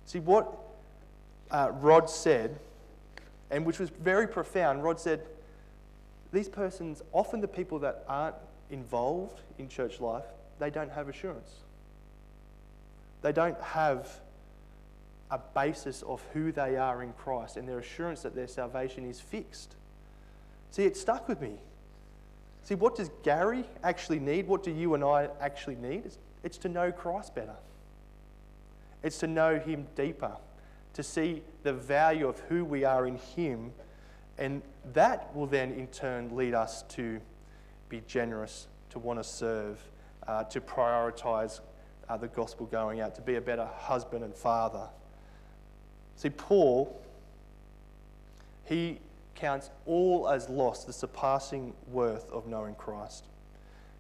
See, 0.05 0.19
what 0.19 0.51
uh, 1.51 1.71
Rod 1.73 2.09
said, 2.09 2.59
and 3.49 3.65
which 3.65 3.79
was 3.79 3.89
very 3.89 4.27
profound, 4.27 4.83
Rod 4.83 4.99
said, 4.99 5.21
these 6.31 6.49
persons, 6.49 7.01
often 7.11 7.41
the 7.41 7.47
people 7.47 7.79
that 7.79 8.03
aren't 8.07 8.35
involved 8.69 9.41
in 9.57 9.67
church 9.67 9.99
life, 9.99 10.25
they 10.59 10.69
don't 10.69 10.91
have 10.91 11.09
assurance. 11.09 11.51
They 13.21 13.31
don't 13.31 13.59
have 13.61 14.07
a 15.31 15.39
basis 15.53 16.01
of 16.03 16.23
who 16.33 16.51
they 16.51 16.75
are 16.75 17.03
in 17.03 17.13
Christ 17.13 17.57
and 17.57 17.67
their 17.67 17.79
assurance 17.79 18.21
that 18.23 18.35
their 18.35 18.47
salvation 18.47 19.07
is 19.09 19.19
fixed. 19.19 19.75
See, 20.71 20.83
it 20.83 20.97
stuck 20.97 21.27
with 21.27 21.41
me. 21.41 21.53
See, 22.63 22.75
what 22.75 22.95
does 22.95 23.09
Gary 23.23 23.63
actually 23.83 24.19
need? 24.19 24.47
What 24.47 24.63
do 24.63 24.71
you 24.71 24.93
and 24.93 25.03
I 25.03 25.29
actually 25.39 25.75
need? 25.75 26.05
It's, 26.05 26.17
it's 26.43 26.57
to 26.59 26.69
know 26.69 26.91
Christ 26.91 27.35
better, 27.35 27.55
it's 29.03 29.17
to 29.19 29.27
know 29.27 29.57
Him 29.59 29.87
deeper, 29.95 30.33
to 30.93 31.03
see 31.03 31.41
the 31.63 31.73
value 31.73 32.27
of 32.27 32.39
who 32.41 32.65
we 32.65 32.83
are 32.83 33.07
in 33.07 33.15
Him. 33.15 33.71
And 34.37 34.61
that 34.93 35.35
will 35.35 35.47
then, 35.47 35.71
in 35.71 35.87
turn, 35.87 36.35
lead 36.35 36.53
us 36.53 36.83
to 36.89 37.19
be 37.89 38.01
generous, 38.07 38.67
to 38.91 38.99
want 38.99 39.19
to 39.19 39.23
serve, 39.23 39.79
uh, 40.29 40.43
to 40.43 40.61
prioritize 40.61 41.59
uh, 42.07 42.15
the 42.15 42.27
gospel 42.27 42.67
going 42.67 43.01
out, 43.01 43.15
to 43.15 43.21
be 43.21 43.35
a 43.35 43.41
better 43.41 43.65
husband 43.65 44.23
and 44.23 44.35
father. 44.35 44.87
See, 46.17 46.29
Paul, 46.29 47.01
he 48.65 48.99
counts 49.33 49.71
all 49.87 50.29
as 50.29 50.47
lost, 50.47 50.85
the 50.85 50.93
surpassing 50.93 51.73
worth 51.91 52.29
of 52.31 52.45
knowing 52.45 52.75
Christ. 52.75 53.25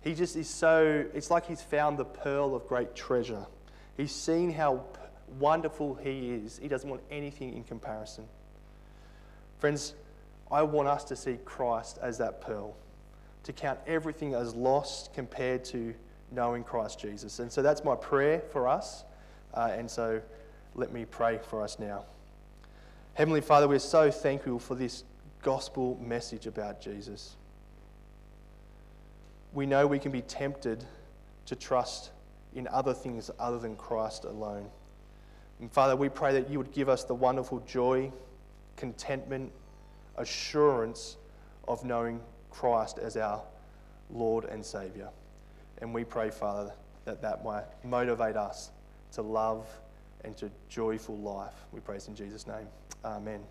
He 0.03 0.13
just 0.13 0.35
is 0.35 0.47
so, 0.47 1.03
it's 1.15 1.31
like 1.31 1.47
he's 1.47 1.63
found 1.63 1.97
the 1.97 2.05
pearl 2.05 2.55
of 2.55 2.67
great 2.67 2.95
treasure. 2.95 3.47
He's 3.97 4.13
seen 4.13 4.53
how 4.53 4.83
wonderful 5.39 5.95
he 5.95 6.29
is. 6.29 6.59
He 6.59 6.67
doesn't 6.67 6.89
want 6.89 7.01
anything 7.09 7.55
in 7.55 7.63
comparison. 7.63 8.25
Friends, 9.57 9.95
I 10.51 10.61
want 10.61 10.89
us 10.89 11.03
to 11.05 11.15
see 11.15 11.39
Christ 11.43 11.97
as 12.03 12.19
that 12.19 12.39
pearl, 12.39 12.75
to 13.45 13.51
count 13.51 13.79
everything 13.87 14.35
as 14.35 14.53
lost 14.53 15.11
compared 15.15 15.65
to 15.65 15.95
knowing 16.31 16.63
Christ 16.63 16.99
Jesus. 16.99 17.39
And 17.39 17.51
so 17.51 17.61
that's 17.61 17.83
my 17.83 17.95
prayer 17.95 18.41
for 18.51 18.67
us. 18.67 19.03
Uh, 19.53 19.71
and 19.73 19.89
so 19.89 20.21
let 20.75 20.91
me 20.91 21.05
pray 21.05 21.39
for 21.49 21.63
us 21.63 21.79
now. 21.79 22.05
Heavenly 23.13 23.41
Father, 23.41 23.67
we're 23.67 23.79
so 23.79 24.11
thankful 24.11 24.59
for 24.59 24.75
this 24.75 25.03
gospel 25.41 25.99
message 26.01 26.47
about 26.47 26.81
Jesus. 26.81 27.35
We 29.53 29.65
know 29.65 29.87
we 29.87 29.99
can 29.99 30.11
be 30.11 30.21
tempted 30.21 30.83
to 31.47 31.55
trust 31.55 32.11
in 32.55 32.67
other 32.67 32.93
things 32.93 33.31
other 33.39 33.59
than 33.59 33.75
Christ 33.75 34.23
alone. 34.23 34.69
And 35.59 35.71
Father, 35.71 35.95
we 35.95 36.09
pray 36.09 36.33
that 36.33 36.49
you 36.49 36.57
would 36.57 36.71
give 36.71 36.87
us 36.87 37.03
the 37.03 37.15
wonderful 37.15 37.59
joy, 37.61 38.11
contentment, 38.75 39.51
assurance 40.17 41.17
of 41.67 41.83
knowing 41.83 42.21
Christ 42.51 42.99
as 42.99 43.17
our 43.17 43.41
Lord 44.09 44.45
and 44.45 44.65
Saviour. 44.65 45.09
And 45.81 45.93
we 45.93 46.03
pray, 46.03 46.29
Father, 46.29 46.73
that 47.05 47.21
that 47.21 47.43
might 47.43 47.65
motivate 47.83 48.35
us 48.35 48.71
to 49.13 49.21
love 49.21 49.67
and 50.23 50.35
to 50.37 50.51
joyful 50.67 51.17
life. 51.17 51.55
We 51.71 51.79
praise 51.79 52.07
in 52.07 52.15
Jesus' 52.15 52.45
name. 52.45 52.67
Amen. 53.03 53.41